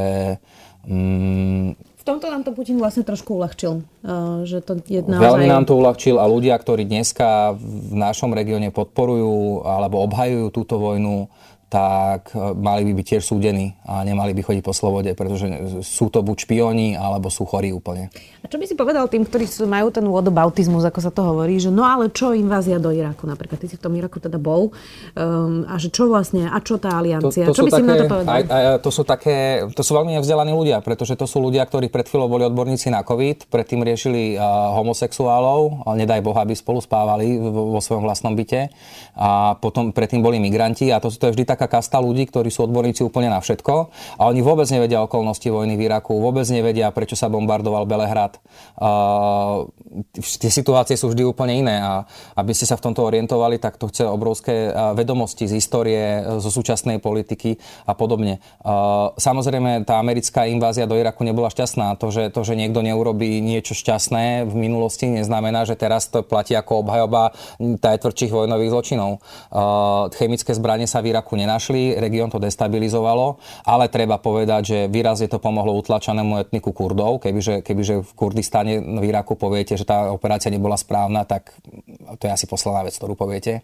mm, 0.90 1.78
v 2.04 2.12
tomto 2.12 2.28
nám 2.28 2.44
to 2.44 2.52
Putin 2.52 2.84
vlastne 2.84 3.08
trošku 3.08 3.40
uľahčil. 3.40 3.80
Uh, 4.04 4.44
že 4.44 4.60
to 4.60 4.76
je 4.84 5.00
naozaj... 5.08 5.24
Veľmi 5.24 5.48
nám 5.48 5.64
to 5.64 5.80
uľahčil 5.80 6.20
a 6.20 6.28
ľudia, 6.28 6.52
ktorí 6.60 6.84
dneska 6.84 7.56
v 7.56 7.96
našom 7.96 8.36
regióne 8.36 8.76
podporujú 8.76 9.64
alebo 9.64 10.04
obhajujú 10.04 10.52
túto 10.52 10.84
vojnu, 10.84 11.32
tak 11.74 12.30
e, 12.38 12.54
mali 12.54 12.86
by 12.86 13.02
byť 13.02 13.06
tiež 13.18 13.24
súdení 13.26 13.74
a 13.82 14.06
nemali 14.06 14.38
by 14.38 14.46
chodiť 14.46 14.62
po 14.62 14.78
slobode, 14.78 15.10
pretože 15.18 15.50
sú 15.82 16.14
to 16.14 16.22
buď 16.22 16.46
špioni, 16.46 16.94
alebo 16.94 17.34
sú 17.34 17.50
chorí 17.50 17.74
úplne. 17.74 18.14
A 18.44 18.46
čo 18.46 18.62
by 18.62 18.70
si 18.70 18.78
povedal 18.78 19.10
tým, 19.10 19.26
ktorí 19.26 19.50
majú 19.66 19.90
ten 19.90 20.06
whataboutismus, 20.06 20.86
ako 20.86 21.00
sa 21.02 21.10
to 21.10 21.26
hovorí, 21.26 21.58
že 21.58 21.74
no 21.74 21.82
ale 21.82 22.14
čo 22.14 22.38
invázia 22.38 22.78
do 22.78 22.94
Iraku 22.94 23.26
napríklad? 23.26 23.58
Ty 23.58 23.74
si 23.74 23.80
v 23.80 23.84
tom 23.90 23.98
Iraku 23.98 24.22
teda 24.22 24.38
bol. 24.38 24.70
Um, 25.18 25.66
a 25.66 25.82
že 25.82 25.90
čo 25.90 26.06
vlastne, 26.06 26.46
a 26.46 26.62
čo 26.62 26.78
tá 26.78 26.94
aliancia? 26.94 27.50
To, 27.50 27.56
to 27.56 27.58
čo 27.58 27.66
by 27.66 27.72
také, 27.74 27.82
si 27.82 27.90
na 27.90 27.96
to 27.98 28.06
povedal? 28.06 28.30
Aj, 28.30 28.44
aj, 28.46 28.64
to 28.86 28.90
sú 28.94 29.02
také, 29.02 29.66
to 29.74 29.82
sú 29.82 29.98
veľmi 29.98 30.14
nevzdelaní 30.22 30.54
ľudia, 30.54 30.78
pretože 30.86 31.18
to 31.18 31.26
sú 31.26 31.42
ľudia, 31.42 31.66
ktorí 31.66 31.90
pred 31.90 32.06
chvíľou 32.06 32.30
boli 32.30 32.46
odborníci 32.46 32.94
na 32.94 33.02
COVID, 33.02 33.50
predtým 33.50 33.82
riešili 33.82 34.38
uh, 34.38 34.78
homosexuálov, 34.78 35.90
ale 35.90 36.06
nedaj 36.06 36.22
Boha, 36.22 36.46
aby 36.46 36.54
spolu 36.54 36.84
spávali 36.84 37.42
vo, 37.42 37.74
vo 37.74 37.82
svojom 37.82 38.06
vlastnom 38.06 38.38
byte 38.38 38.70
a 39.16 39.56
potom 39.58 39.96
predtým 39.96 40.20
boli 40.20 40.38
migranti 40.44 40.92
a 40.92 41.00
to, 41.00 41.08
to 41.08 41.32
je 41.32 41.34
vždy 41.40 41.46
taká 41.48 41.63
nejaká 41.64 41.80
kasta 41.80 42.04
ľudí, 42.04 42.28
ktorí 42.28 42.52
sú 42.52 42.68
odborníci 42.68 43.08
úplne 43.08 43.32
na 43.32 43.40
všetko 43.40 43.74
a 44.20 44.28
oni 44.28 44.44
vôbec 44.44 44.68
nevedia 44.68 45.00
okolnosti 45.00 45.48
vojny 45.48 45.80
v 45.80 45.88
Iraku, 45.88 46.20
vôbec 46.20 46.44
nevedia, 46.52 46.92
prečo 46.92 47.16
sa 47.16 47.32
bombardoval 47.32 47.88
Belehrad. 47.88 48.36
Uh, 48.76 49.72
tie 50.20 50.52
situácie 50.52 51.00
sú 51.00 51.16
vždy 51.16 51.24
úplne 51.24 51.64
iné 51.64 51.80
a 51.80 52.04
aby 52.36 52.52
ste 52.52 52.68
sa 52.68 52.76
v 52.76 52.92
tomto 52.92 53.08
orientovali, 53.08 53.64
tak 53.64 53.80
to 53.80 53.88
chce 53.88 54.04
obrovské 54.04 54.76
vedomosti 54.94 55.48
z 55.48 55.56
histórie, 55.56 56.04
zo 56.44 56.52
súčasnej 56.52 57.00
politiky 57.00 57.56
a 57.88 57.96
podobne. 57.96 58.44
Uh, 58.60 59.16
samozrejme, 59.16 59.88
tá 59.88 60.04
americká 60.04 60.44
invázia 60.50 60.84
do 60.84 61.00
Iraku 61.00 61.24
nebola 61.24 61.48
šťastná. 61.48 61.96
To, 62.02 62.12
že, 62.12 62.28
to, 62.34 62.44
že 62.44 62.60
niekto 62.60 62.84
neurobí 62.84 63.40
niečo 63.40 63.72
šťastné 63.78 64.50
v 64.50 64.54
minulosti, 64.58 65.08
neznamená, 65.08 65.64
že 65.64 65.80
teraz 65.80 66.12
to 66.12 66.26
platí 66.26 66.58
ako 66.58 66.84
obhajoba 66.84 67.32
najtvrdších 67.62 68.34
vojnových 68.34 68.74
zločinov. 68.74 69.22
Uh, 69.54 70.10
chemické 70.18 70.52
zbranie 70.58 70.90
sa 70.90 71.00
v 71.00 71.14
Iraku 71.14 71.38
nenašli, 71.54 72.02
región 72.02 72.34
to 72.34 72.42
destabilizovalo, 72.42 73.38
ale 73.70 73.86
treba 73.94 74.18
povedať, 74.18 74.62
že 74.66 74.78
výrazne 74.90 75.30
to 75.30 75.38
pomohlo 75.38 75.78
utlačenému 75.78 76.50
etniku 76.50 76.74
Kurdov. 76.74 77.22
Kebyže, 77.22 77.62
kebyže 77.62 78.02
v 78.02 78.12
Kurdistane 78.18 78.82
v 78.82 79.04
Iraku 79.06 79.38
poviete, 79.38 79.78
že 79.78 79.86
tá 79.86 80.10
operácia 80.10 80.50
nebola 80.50 80.74
správna, 80.74 81.30
tak 81.30 81.54
to 82.18 82.26
je 82.26 82.32
asi 82.34 82.50
posledná 82.50 82.82
vec, 82.82 82.98
ktorú 82.98 83.14
poviete. 83.14 83.62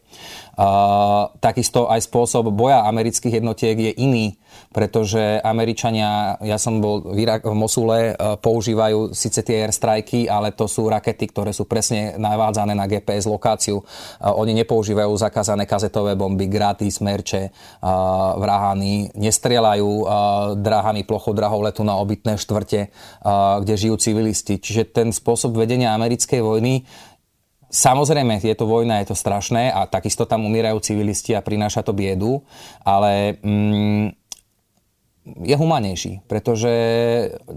Uh, 0.54 1.34
takisto 1.42 1.90
aj 1.90 2.06
spôsob 2.06 2.54
boja 2.54 2.86
amerických 2.86 3.42
jednotiek 3.42 3.74
je 3.74 3.92
iný, 3.98 4.38
pretože 4.70 5.42
Američania, 5.42 6.38
ja 6.46 6.62
som 6.62 6.78
bol 6.78 7.02
v, 7.02 7.26
Irak, 7.26 7.42
v 7.42 7.56
Mosule, 7.58 8.14
uh, 8.14 8.38
používajú 8.38 9.18
síce 9.18 9.42
tie 9.42 9.66
airstrajky, 9.66 10.30
ale 10.30 10.54
to 10.54 10.70
sú 10.70 10.86
rakety, 10.86 11.26
ktoré 11.34 11.50
sú 11.50 11.66
presne 11.66 12.14
navádzané 12.22 12.78
na 12.78 12.86
GPS 12.86 13.26
lokáciu. 13.26 13.82
Uh, 13.82 14.36
oni 14.38 14.54
nepoužívajú 14.62 15.10
zakázané 15.18 15.66
kazetové 15.66 16.14
bomby, 16.14 16.46
graty, 16.46 16.92
smerče, 16.92 17.50
vrahany, 18.40 19.14
nestrieľajú 19.16 19.92
drahami 20.60 21.08
plochodrahov 21.08 21.64
letu 21.64 21.82
na 21.88 21.96
obytné 22.00 22.36
štvrte, 22.36 22.92
kde 23.64 23.74
žijú 23.74 23.96
civilisti. 23.96 24.60
Čiže 24.60 24.92
ten 24.92 25.08
spôsob 25.16 25.56
vedenia 25.56 25.96
americkej 25.96 26.42
vojny 26.44 26.84
Samozrejme, 27.70 28.42
je 28.42 28.58
to 28.58 28.66
vojna, 28.66 28.98
je 29.06 29.14
to 29.14 29.16
strašné 29.16 29.70
a 29.70 29.86
takisto 29.86 30.26
tam 30.26 30.42
umierajú 30.50 30.82
civilisti 30.82 31.38
a 31.38 31.46
prináša 31.46 31.86
to 31.86 31.94
biedu, 31.94 32.42
ale 32.82 33.38
mm, 33.46 34.19
je 35.40 35.56
humanejší, 35.56 36.28
pretože 36.28 36.72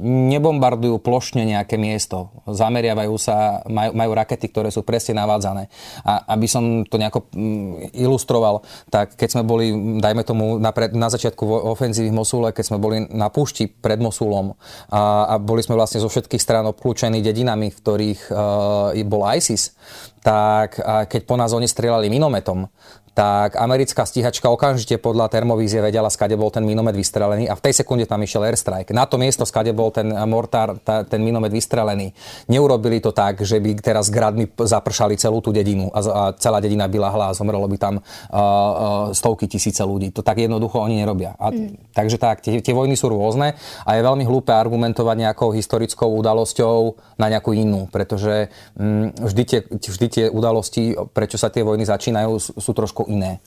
nebombardujú 0.02 1.02
plošne 1.02 1.42
nejaké 1.42 1.74
miesto. 1.74 2.30
Zameriavajú 2.46 3.14
sa, 3.18 3.66
majú, 3.66 3.90
majú 3.92 4.10
rakety, 4.14 4.46
ktoré 4.46 4.70
sú 4.70 4.86
presne 4.86 5.18
navádzané. 5.18 5.66
A 6.06 6.22
aby 6.38 6.46
som 6.46 6.86
to 6.86 6.96
nejako 6.96 7.26
mm, 7.34 7.94
ilustroval, 7.98 8.62
tak 8.86 9.18
keď 9.18 9.28
sme 9.34 9.42
boli, 9.42 9.74
dajme 9.98 10.22
tomu 10.22 10.62
na, 10.62 10.70
pred, 10.70 10.94
na 10.94 11.10
začiatku 11.10 11.42
ofenzívy 11.74 12.14
v 12.14 12.18
Mosule, 12.22 12.54
keď 12.54 12.64
sme 12.70 12.78
boli 12.78 13.02
na 13.10 13.28
púšti 13.28 13.66
pred 13.66 13.98
Mosulom 13.98 14.54
a, 14.88 15.26
a 15.26 15.34
boli 15.42 15.66
sme 15.66 15.74
vlastne 15.74 15.98
zo 15.98 16.06
všetkých 16.06 16.42
strán 16.42 16.66
obklúčení 16.70 17.18
dedinami, 17.18 17.74
v 17.74 17.78
ktorých 17.82 18.20
uh, 18.30 18.94
bol 19.06 19.26
ISIS, 19.34 19.74
tak 20.22 20.78
keď 21.10 21.26
po 21.26 21.34
nás 21.34 21.50
oni 21.50 21.66
strieľali 21.66 22.06
minometom, 22.06 22.70
tak 23.12 23.60
americká 23.60 24.08
stíhačka 24.08 24.48
okamžite 24.48 24.96
podľa 24.96 25.28
termovízie 25.28 25.84
vedela, 25.84 26.08
skade 26.08 26.32
bol 26.32 26.48
ten 26.48 26.64
minomet 26.64 26.96
vystrelený 26.96 27.44
a 27.44 27.54
v 27.54 27.64
tej 27.68 27.84
sekunde 27.84 28.08
tam 28.08 28.24
išiel 28.24 28.48
airstrike. 28.48 28.96
Na 28.96 29.04
to 29.04 29.20
miesto, 29.20 29.44
skade 29.44 29.68
bol 29.76 29.92
ten 29.92 30.08
mortár, 30.24 30.80
ta, 30.80 31.04
ten 31.04 31.20
minomet 31.20 31.52
vystrelený. 31.52 32.16
Neurobili 32.48 33.04
to 33.04 33.12
tak, 33.12 33.44
že 33.44 33.60
by 33.60 33.76
teraz 33.84 34.08
gradmi 34.08 34.48
zapršali 34.56 35.20
celú 35.20 35.44
tú 35.44 35.52
dedinu 35.52 35.92
a, 35.92 36.00
a 36.00 36.22
celá 36.40 36.64
dedina 36.64 36.88
by 36.88 36.98
lahla 37.04 37.24
a 37.28 37.36
zomrelo 37.36 37.68
by 37.68 37.76
tam 37.76 37.94
uh, 38.00 38.02
uh, 38.02 39.06
stovky 39.12 39.44
tisíce 39.44 39.84
ľudí. 39.84 40.08
To 40.16 40.24
tak 40.24 40.40
jednoducho 40.40 40.80
oni 40.80 41.04
nerobia. 41.04 41.36
A, 41.36 41.52
mm. 41.52 41.92
Takže 41.92 42.16
tak, 42.16 42.40
tie, 42.40 42.64
tie 42.64 42.72
vojny 42.72 42.96
sú 42.96 43.12
rôzne 43.12 43.60
a 43.84 43.90
je 43.92 44.00
veľmi 44.00 44.24
hlúpe 44.24 44.56
argumentovať 44.56 45.16
nejakou 45.28 45.52
historickou 45.52 46.08
udalosťou 46.16 46.96
na 47.20 47.28
nejakú 47.28 47.52
inú, 47.52 47.92
pretože 47.92 48.48
mm, 48.80 49.20
vždy, 49.20 49.42
tie, 49.44 49.60
vždy 49.68 50.06
tie 50.08 50.24
udalosti, 50.32 50.96
prečo 51.12 51.36
sa 51.36 51.52
tie 51.52 51.60
vojny 51.60 51.84
začínajú, 51.84 52.32
sú 52.40 52.72
trošku 52.72 53.01
ako 53.02 53.10
iné. 53.10 53.42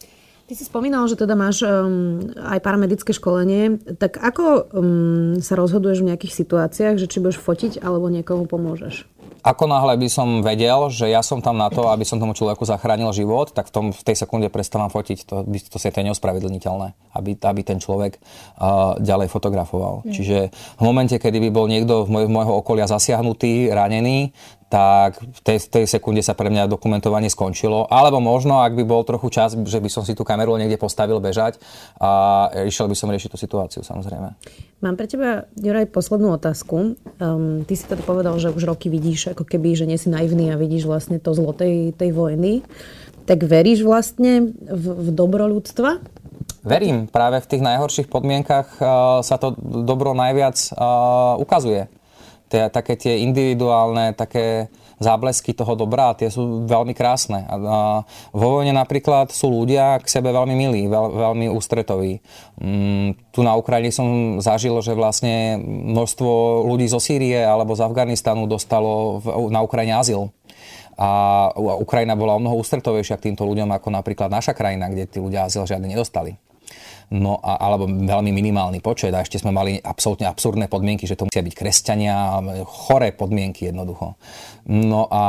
Ty 0.45 0.53
si 0.53 0.61
spomínal, 0.61 1.09
že 1.09 1.17
teda 1.17 1.33
máš 1.33 1.65
um, 1.65 2.21
aj 2.37 2.61
paramedické 2.61 3.17
školenie. 3.17 3.81
Tak 3.97 4.21
ako 4.21 4.45
um, 4.45 5.41
sa 5.41 5.57
rozhoduješ 5.57 6.05
v 6.05 6.13
nejakých 6.13 6.37
situáciách, 6.37 7.01
že 7.01 7.09
či 7.09 7.17
budeš 7.17 7.41
fotiť 7.41 7.81
alebo 7.81 8.13
niekomu 8.13 8.45
pomôžeš? 8.45 9.09
Ako 9.41 9.65
náhle 9.65 9.97
by 9.97 10.09
som 10.09 10.41
vedel, 10.45 10.89
že 10.89 11.09
ja 11.09 11.25
som 11.25 11.41
tam 11.41 11.57
na 11.57 11.69
to, 11.69 11.89
aby 11.89 12.01
som 12.05 12.21
tomu 12.21 12.37
človeku 12.37 12.65
zachránil 12.65 13.09
život, 13.13 13.53
tak 13.53 13.69
v, 13.69 13.73
tom, 13.73 13.85
v 13.89 14.01
tej 14.05 14.17
sekunde 14.21 14.49
prestávam 14.53 14.89
fotiť. 14.89 15.25
To, 15.29 15.45
to 15.45 15.77
sa 15.81 15.89
je 15.89 16.01
neospravedlniteľné, 16.01 17.13
aby, 17.13 17.37
aby 17.41 17.61
ten 17.61 17.77
človek 17.77 18.17
uh, 18.17 18.97
ďalej 19.01 19.29
fotografoval. 19.29 20.05
Mm. 20.05 20.13
Čiže 20.13 20.37
v 20.53 20.81
momente, 20.81 21.17
kedy 21.17 21.41
by 21.45 21.49
bol 21.53 21.65
niekto 21.69 22.05
v 22.05 22.25
môjho 22.25 22.53
okolia 22.57 22.89
zasiahnutý, 22.89 23.69
ranený, 23.69 24.33
tak 24.65 25.21
v 25.21 25.39
tej, 25.45 25.57
tej 25.69 25.85
sekunde 25.85 26.25
sa 26.25 26.33
pre 26.33 26.49
mňa 26.49 26.65
dokumentovanie 26.65 27.29
skončilo. 27.29 27.85
Alebo 27.85 28.17
možno, 28.17 28.65
ak 28.65 28.73
by 28.73 28.83
bol 28.83 29.05
trochu 29.05 29.29
čas, 29.29 29.53
že 29.53 29.77
by 29.77 29.89
som 29.93 30.01
si 30.01 30.17
tú 30.17 30.25
kameru 30.25 30.57
niekde 30.57 30.81
postavil 30.81 31.21
bežať 31.21 31.61
a 32.01 32.49
išiel 32.65 32.89
by 32.89 32.95
som 32.97 33.13
riešiť 33.13 33.29
tú 33.29 33.37
situáciu, 33.37 33.81
samozrejme. 33.85 34.33
Mám 34.81 34.95
pre 34.97 35.05
teba, 35.05 35.45
Juraj, 35.55 35.93
poslednú 35.93 36.33
otázku. 36.33 36.97
Um, 37.21 37.63
ty 37.63 37.73
si 37.77 37.85
teda 37.85 38.01
povedal, 38.01 38.35
že 38.41 38.51
už 38.51 38.65
roky 38.65 38.89
vidíš, 38.89 39.37
ako 39.37 39.45
keby, 39.45 39.77
že 39.77 39.85
nie 39.85 40.01
si 40.01 40.09
naivný 40.09 40.49
a 40.49 40.59
vidíš 40.59 40.89
vlastne 40.89 41.21
to 41.21 41.31
zlo 41.37 41.53
tej, 41.53 41.93
tej 41.93 42.11
vojny. 42.11 42.65
Tak 43.25 43.45
veríš 43.45 43.85
vlastne 43.85 44.53
v, 44.53 44.85
v 44.85 45.09
dobro 45.13 45.45
ľudstva? 45.49 46.01
Verím. 46.65 47.05
Práve 47.05 47.37
v 47.41 47.49
tých 47.49 47.61
najhorších 47.61 48.09
podmienkach 48.09 48.81
uh, 48.81 48.87
sa 49.21 49.37
to 49.37 49.53
dobro 49.61 50.17
najviac 50.17 50.57
uh, 50.73 51.37
ukazuje 51.37 51.85
tie, 52.55 52.71
také 52.71 52.95
tie 52.95 53.19
individuálne, 53.19 54.15
také 54.15 54.71
záblesky 54.95 55.51
toho 55.51 55.75
dobrá, 55.75 56.15
tie 56.15 56.31
sú 56.31 56.63
veľmi 56.63 56.95
krásne. 56.95 57.43
A, 57.51 57.55
a 57.59 57.79
vo 58.31 58.47
vojne 58.59 58.71
napríklad 58.71 59.27
sú 59.35 59.51
ľudia 59.51 59.99
k 59.99 60.07
sebe 60.07 60.31
veľmi 60.31 60.55
milí, 60.55 60.87
veľ, 60.87 61.35
veľmi 61.35 61.51
ústretoví. 61.51 62.23
Mm, 62.63 63.19
tu 63.35 63.43
na 63.43 63.59
Ukrajine 63.59 63.91
som 63.91 64.39
zažil, 64.39 64.79
že 64.79 64.95
vlastne 64.95 65.59
množstvo 65.91 66.63
ľudí 66.63 66.87
zo 66.87 67.03
Sýrie 67.03 67.43
alebo 67.43 67.75
z 67.75 67.83
Afganistanu 67.83 68.47
dostalo 68.47 69.19
v, 69.19 69.51
na 69.51 69.59
Ukrajine 69.59 69.99
azyl. 69.99 70.31
A 70.95 71.51
Ukrajina 71.59 72.15
bola 72.15 72.39
o 72.39 72.41
mnoho 72.41 72.55
ústretovejšia 72.63 73.19
k 73.19 73.27
týmto 73.27 73.43
ľuďom 73.43 73.67
ako 73.67 73.91
napríklad 73.91 74.31
naša 74.31 74.55
krajina, 74.55 74.87
kde 74.87 75.11
tí 75.11 75.19
ľudia 75.19 75.43
azyl 75.43 75.67
žiadne 75.67 75.91
nedostali 75.91 76.39
no 77.13 77.37
a, 77.41 77.61
alebo 77.61 77.85
veľmi 77.85 78.31
minimálny 78.33 78.81
počet 78.81 79.13
a 79.13 79.21
ešte 79.21 79.37
sme 79.37 79.53
mali 79.53 79.77
absolútne 79.77 80.25
absurdné 80.25 80.65
podmienky, 80.65 81.05
že 81.05 81.17
to 81.17 81.29
musia 81.29 81.45
byť 81.45 81.53
kresťania, 81.53 82.41
choré 82.65 83.13
podmienky 83.13 83.69
jednoducho. 83.69 84.17
No 84.65 85.05
a 85.13 85.25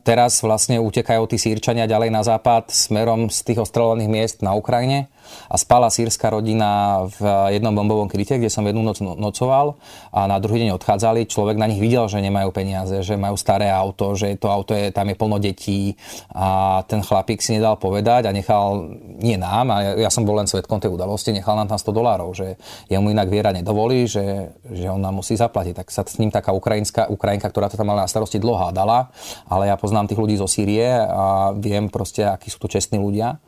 teraz 0.00 0.40
vlastne 0.40 0.80
utekajú 0.80 1.28
tí 1.28 1.36
sírčania 1.36 1.84
ďalej 1.84 2.08
na 2.08 2.24
západ 2.24 2.72
smerom 2.72 3.28
z 3.28 3.38
tých 3.52 3.60
ostrelovaných 3.60 4.10
miest 4.10 4.36
na 4.40 4.56
Ukrajine 4.56 5.12
a 5.50 5.56
spala 5.58 5.88
sírska 5.90 6.30
rodina 6.30 7.04
v 7.18 7.20
jednom 7.56 7.74
bombovom 7.74 8.08
kryte, 8.10 8.38
kde 8.38 8.50
som 8.50 8.66
jednu 8.66 8.82
noc 8.82 8.98
no-, 9.00 9.18
nocoval 9.18 9.78
a 10.14 10.26
na 10.26 10.38
druhý 10.38 10.64
deň 10.64 10.76
odchádzali. 10.78 11.26
Človek 11.26 11.56
na 11.58 11.66
nich 11.68 11.80
videl, 11.80 12.06
že 12.10 12.22
nemajú 12.22 12.50
peniaze, 12.54 13.02
že 13.02 13.14
majú 13.18 13.38
staré 13.38 13.70
auto, 13.70 14.14
že 14.14 14.34
to 14.38 14.48
auto 14.50 14.72
je, 14.74 14.94
tam 14.94 15.08
je 15.10 15.16
plno 15.16 15.36
detí 15.38 15.94
a 16.32 16.80
ten 16.86 17.02
chlapík 17.02 17.40
si 17.40 17.56
nedal 17.58 17.78
povedať 17.78 18.28
a 18.28 18.34
nechal, 18.34 18.94
nie 19.20 19.38
nám, 19.38 19.70
a 19.70 19.96
ja, 19.98 20.10
som 20.10 20.26
bol 20.26 20.38
len 20.38 20.48
svetkom 20.48 20.78
tej 20.78 20.92
udalosti, 20.92 21.34
nechal 21.34 21.58
nám 21.58 21.70
tam 21.70 21.78
100 21.78 21.90
dolárov, 21.90 22.30
že 22.34 22.56
jemu 22.88 23.10
inak 23.10 23.28
viera 23.30 23.50
nedovolí, 23.54 24.06
že, 24.06 24.54
že 24.68 24.86
on 24.90 25.00
nám 25.00 25.20
musí 25.20 25.34
zaplatiť. 25.34 25.74
Tak 25.84 25.88
sa 25.90 26.02
s 26.04 26.16
ním 26.18 26.30
taká 26.30 26.52
ukrajinská, 26.52 27.10
Ukrajinka, 27.10 27.50
ktorá 27.50 27.70
to 27.70 27.78
tam 27.78 27.90
mala 27.92 28.06
na 28.06 28.10
starosti, 28.10 28.42
dlho 28.42 28.58
hádala, 28.58 29.10
ale 29.48 29.70
ja 29.70 29.76
poznám 29.78 30.10
tých 30.10 30.20
ľudí 30.20 30.36
zo 30.38 30.48
Sýrie 30.48 30.88
a 30.90 31.54
viem 31.56 31.86
proste, 31.88 32.26
akí 32.26 32.48
sú 32.50 32.58
tu 32.62 32.68
čestní 32.70 32.98
ľudia. 32.98 33.38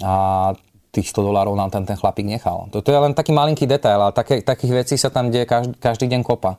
A 0.00 0.14
tých 0.90 1.14
100 1.14 1.22
dolárov 1.30 1.54
nám 1.54 1.70
ten, 1.70 1.86
ten 1.86 1.94
chlapík 1.94 2.26
nechal. 2.26 2.66
Toto 2.74 2.90
je 2.90 2.98
len 2.98 3.14
taký 3.14 3.30
malinký 3.30 3.66
detail, 3.66 4.10
ale 4.10 4.12
také, 4.14 4.42
takých 4.42 4.84
vecí 4.84 4.94
sa 4.98 5.10
tam 5.10 5.30
deje 5.30 5.46
každý, 5.46 5.74
každý 5.78 6.06
deň 6.10 6.20
kopa. 6.26 6.58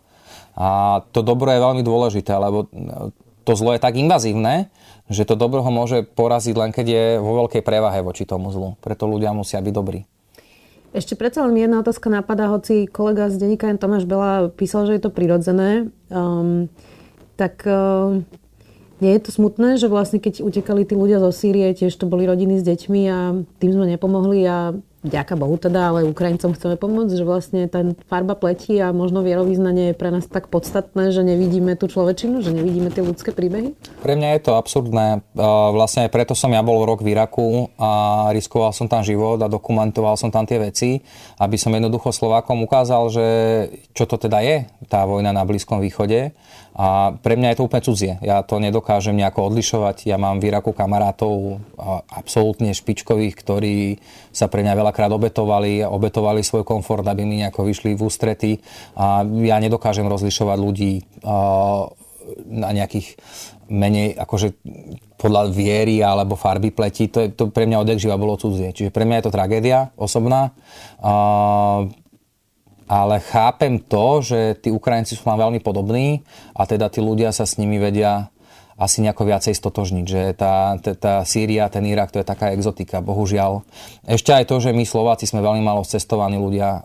A 0.55 0.99
to 1.11 1.23
dobro 1.23 1.51
je 1.51 1.59
veľmi 1.59 1.83
dôležité, 1.83 2.35
lebo 2.35 2.67
to 3.43 3.51
zlo 3.55 3.75
je 3.75 3.83
tak 3.83 3.95
invazívne, 3.99 4.71
že 5.11 5.27
to 5.27 5.35
dobro 5.35 5.63
ho 5.63 5.71
môže 5.71 6.07
poraziť 6.07 6.55
len 6.55 6.71
keď 6.71 6.85
je 6.87 7.05
vo 7.19 7.43
veľkej 7.43 7.63
prevahe 7.63 7.99
voči 7.99 8.23
tomu 8.23 8.51
zlu. 8.55 8.79
Preto 8.79 9.07
ľudia 9.07 9.35
musia 9.35 9.59
byť 9.59 9.73
dobrí. 9.75 10.07
Ešte 10.91 11.15
predsa 11.15 11.47
len 11.47 11.55
jedna 11.55 11.79
otázka 11.79 12.11
napadá, 12.11 12.51
hoci 12.51 12.83
kolega 12.83 13.31
z 13.31 13.39
denníka 13.39 13.71
Tomáš 13.79 14.03
Bela 14.03 14.51
písal, 14.51 14.91
že 14.91 14.99
je 14.99 15.03
to 15.07 15.11
prirodzené. 15.11 15.87
Um, 16.11 16.67
tak 17.39 17.63
um, 17.63 18.27
nie 19.01 19.17
je 19.17 19.21
to 19.25 19.31
smutné, 19.33 19.81
že 19.81 19.89
vlastne 19.89 20.21
keď 20.21 20.45
utekali 20.45 20.85
tí 20.85 20.93
ľudia 20.93 21.17
zo 21.17 21.33
Sýrie, 21.33 21.73
tiež 21.73 21.97
to 21.97 22.05
boli 22.05 22.29
rodiny 22.29 22.61
s 22.61 22.63
deťmi 22.63 23.01
a 23.09 23.17
tým 23.57 23.71
sme 23.73 23.89
nepomohli 23.89 24.45
a 24.45 24.77
ďaká 25.01 25.33
Bohu 25.33 25.57
teda, 25.57 25.89
ale 25.89 26.05
Ukrajincom 26.05 26.53
chceme 26.53 26.77
pomôcť, 26.77 27.17
že 27.17 27.25
vlastne 27.25 27.65
ten 27.65 27.97
farba 28.05 28.37
pleti 28.37 28.77
a 28.77 28.93
možno 28.93 29.25
vierovýznanie 29.25 29.91
je 29.91 29.95
pre 29.97 30.13
nás 30.13 30.29
tak 30.29 30.45
podstatné, 30.53 31.09
že 31.09 31.25
nevidíme 31.25 31.73
tú 31.73 31.89
človečinu, 31.89 32.45
že 32.45 32.53
nevidíme 32.53 32.93
tie 32.93 33.01
ľudské 33.01 33.33
príbehy? 33.33 33.73
Pre 33.73 34.13
mňa 34.13 34.37
je 34.37 34.41
to 34.45 34.53
absurdné. 34.53 35.25
Vlastne 35.73 36.05
aj 36.05 36.13
preto 36.13 36.37
som 36.37 36.53
ja 36.53 36.61
bol 36.61 36.85
rok 36.85 37.01
v 37.01 37.17
Iraku 37.17 37.73
a 37.81 38.29
riskoval 38.29 38.77
som 38.77 38.85
tam 38.85 39.01
život 39.01 39.41
a 39.41 39.49
dokumentoval 39.49 40.13
som 40.21 40.29
tam 40.29 40.45
tie 40.45 40.61
veci, 40.61 41.01
aby 41.41 41.57
som 41.57 41.73
jednoducho 41.73 42.13
Slovákom 42.13 42.61
ukázal, 42.61 43.09
že 43.09 43.25
čo 43.97 44.05
to 44.05 44.21
teda 44.21 44.37
je, 44.45 44.69
tá 44.85 45.09
vojna 45.09 45.33
na 45.33 45.41
Blízkom 45.49 45.81
východe. 45.81 46.37
A 46.71 47.11
pre 47.19 47.35
mňa 47.35 47.51
je 47.51 47.57
to 47.59 47.65
úplne 47.67 47.83
cudzie. 47.83 48.13
Ja 48.23 48.39
to 48.47 48.55
nedokážem 48.55 49.19
nejako 49.19 49.51
odlišovať. 49.51 50.07
Ja 50.07 50.15
mám 50.15 50.39
v 50.39 50.55
Iraku 50.55 50.71
kamarátov 50.71 51.59
absolútne 52.07 52.71
špičkových, 52.71 53.35
ktorí 53.35 53.99
sa 54.31 54.47
pre 54.47 54.63
mňa 54.63 54.79
veľakrát 54.79 55.11
obetovali, 55.11 55.83
obetovali 55.83 56.39
svoj 56.39 56.63
komfort, 56.63 57.03
aby 57.03 57.27
mi 57.27 57.43
nejako 57.43 57.67
vyšli 57.67 57.99
v 57.99 58.01
ústrety. 58.01 58.51
A 58.95 59.27
ja 59.43 59.59
nedokážem 59.59 60.07
rozlišovať 60.07 60.57
ľudí 60.57 60.93
na 62.47 62.69
nejakých 62.71 63.19
menej 63.71 64.15
akože 64.19 64.55
podľa 65.15 65.53
viery 65.53 66.03
alebo 66.03 66.35
farby 66.35 66.75
pleti, 66.75 67.07
to, 67.07 67.31
to 67.31 67.47
pre 67.53 67.63
mňa 67.69 67.77
odek 67.83 68.01
živa 68.01 68.19
bolo 68.19 68.35
cudzie. 68.35 68.73
Čiže 68.75 68.91
pre 68.91 69.07
mňa 69.07 69.21
je 69.21 69.25
to 69.29 69.35
tragédia 69.35 69.79
osobná 69.95 70.51
ale 72.91 73.23
chápem 73.23 73.79
to, 73.79 74.19
že 74.19 74.59
tí 74.59 74.67
Ukrajinci 74.67 75.15
sú 75.15 75.23
nám 75.23 75.47
veľmi 75.47 75.63
podobní 75.63 76.27
a 76.51 76.67
teda 76.67 76.91
tí 76.91 76.99
ľudia 76.99 77.31
sa 77.31 77.47
s 77.47 77.55
nimi 77.55 77.79
vedia 77.79 78.30
asi 78.81 79.05
nejako 79.05 79.29
viacej 79.29 79.53
stotožniť, 79.53 80.05
že 80.09 80.21
tá, 80.33 80.73
tá, 80.81 80.91
tá 80.97 81.13
Sýria, 81.21 81.69
ten 81.69 81.85
Irak, 81.85 82.09
to 82.09 82.17
je 82.17 82.25
taká 82.25 82.49
exotika, 82.49 82.97
bohužiaľ. 82.97 83.61
Ešte 84.09 84.33
aj 84.33 84.49
to, 84.49 84.57
že 84.57 84.73
my 84.73 84.81
Slováci 84.81 85.29
sme 85.29 85.45
veľmi 85.45 85.61
malo 85.61 85.85
cestovaní 85.85 86.41
ľudia, 86.41 86.81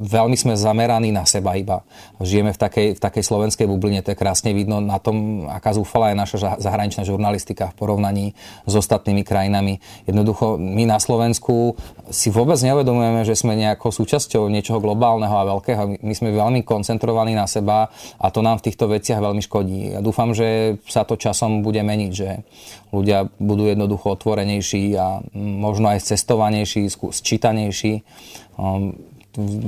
veľmi 0.00 0.32
sme 0.32 0.56
zameraní 0.56 1.12
na 1.12 1.28
seba 1.28 1.60
iba. 1.60 1.84
Žijeme 2.24 2.56
v 2.56 2.58
takej, 2.58 2.88
v 2.96 3.00
takej 3.04 3.24
slovenskej 3.28 3.68
bubline, 3.68 4.00
to 4.00 4.16
je 4.16 4.18
krásne 4.18 4.56
vidno 4.56 4.80
na 4.80 4.96
tom, 4.96 5.44
aká 5.52 5.76
zúfala 5.76 6.08
je 6.08 6.16
naša 6.16 6.56
zahraničná 6.56 7.04
žurnalistika 7.04 7.76
v 7.76 7.76
porovnaní 7.76 8.26
s 8.64 8.72
ostatnými 8.72 9.20
krajinami. 9.20 9.84
Jednoducho, 10.08 10.56
my 10.56 10.88
na 10.88 10.96
Slovensku 10.96 11.76
si 12.08 12.32
vôbec 12.32 12.56
neuvedomujeme, 12.64 13.28
že 13.28 13.36
sme 13.36 13.60
nejakou 13.60 13.92
súčasťou 13.92 14.48
niečoho 14.48 14.80
globálneho 14.80 15.36
a 15.36 15.48
veľkého. 15.52 16.00
My 16.00 16.14
sme 16.16 16.32
veľmi 16.32 16.64
koncentrovaní 16.64 17.36
na 17.36 17.44
seba 17.44 17.92
a 18.16 18.26
to 18.32 18.40
nám 18.40 18.64
v 18.64 18.72
týchto 18.72 18.88
veciach 18.88 19.20
veľmi 19.20 19.42
škodí. 19.44 19.94
Ja 19.94 20.00
dúfam, 20.00 20.32
že 20.32 20.80
sa 20.88 21.04
to 21.10 21.18
časom 21.18 21.66
bude 21.66 21.82
meniť, 21.82 22.12
že 22.14 22.46
ľudia 22.94 23.26
budú 23.42 23.66
jednoducho 23.66 24.14
otvorenejší 24.14 24.94
a 24.94 25.18
možno 25.34 25.90
aj 25.90 26.06
cestovanejší, 26.06 26.86
sčítanejší. 26.94 28.06
Um, 28.54 28.94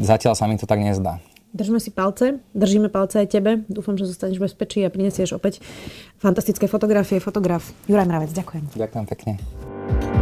zatiaľ 0.06 0.38
sa 0.38 0.46
mi 0.46 0.54
to 0.54 0.70
tak 0.70 0.78
nezdá. 0.78 1.18
Držme 1.52 1.84
si 1.84 1.92
palce, 1.92 2.40
držíme 2.56 2.88
palce 2.88 3.20
aj 3.20 3.28
tebe. 3.28 3.60
Dúfam, 3.68 3.98
že 4.00 4.08
zostaneš 4.08 4.40
v 4.40 4.48
bezpečí 4.48 4.80
a 4.86 4.88
prinesieš 4.88 5.36
opäť 5.36 5.60
fantastické 6.16 6.64
fotografie. 6.64 7.20
Fotograf 7.20 7.66
Juraj 7.84 8.08
Mravec, 8.08 8.32
ďakujem. 8.32 8.72
Ďakujem 8.72 9.04
pekne. 9.04 10.21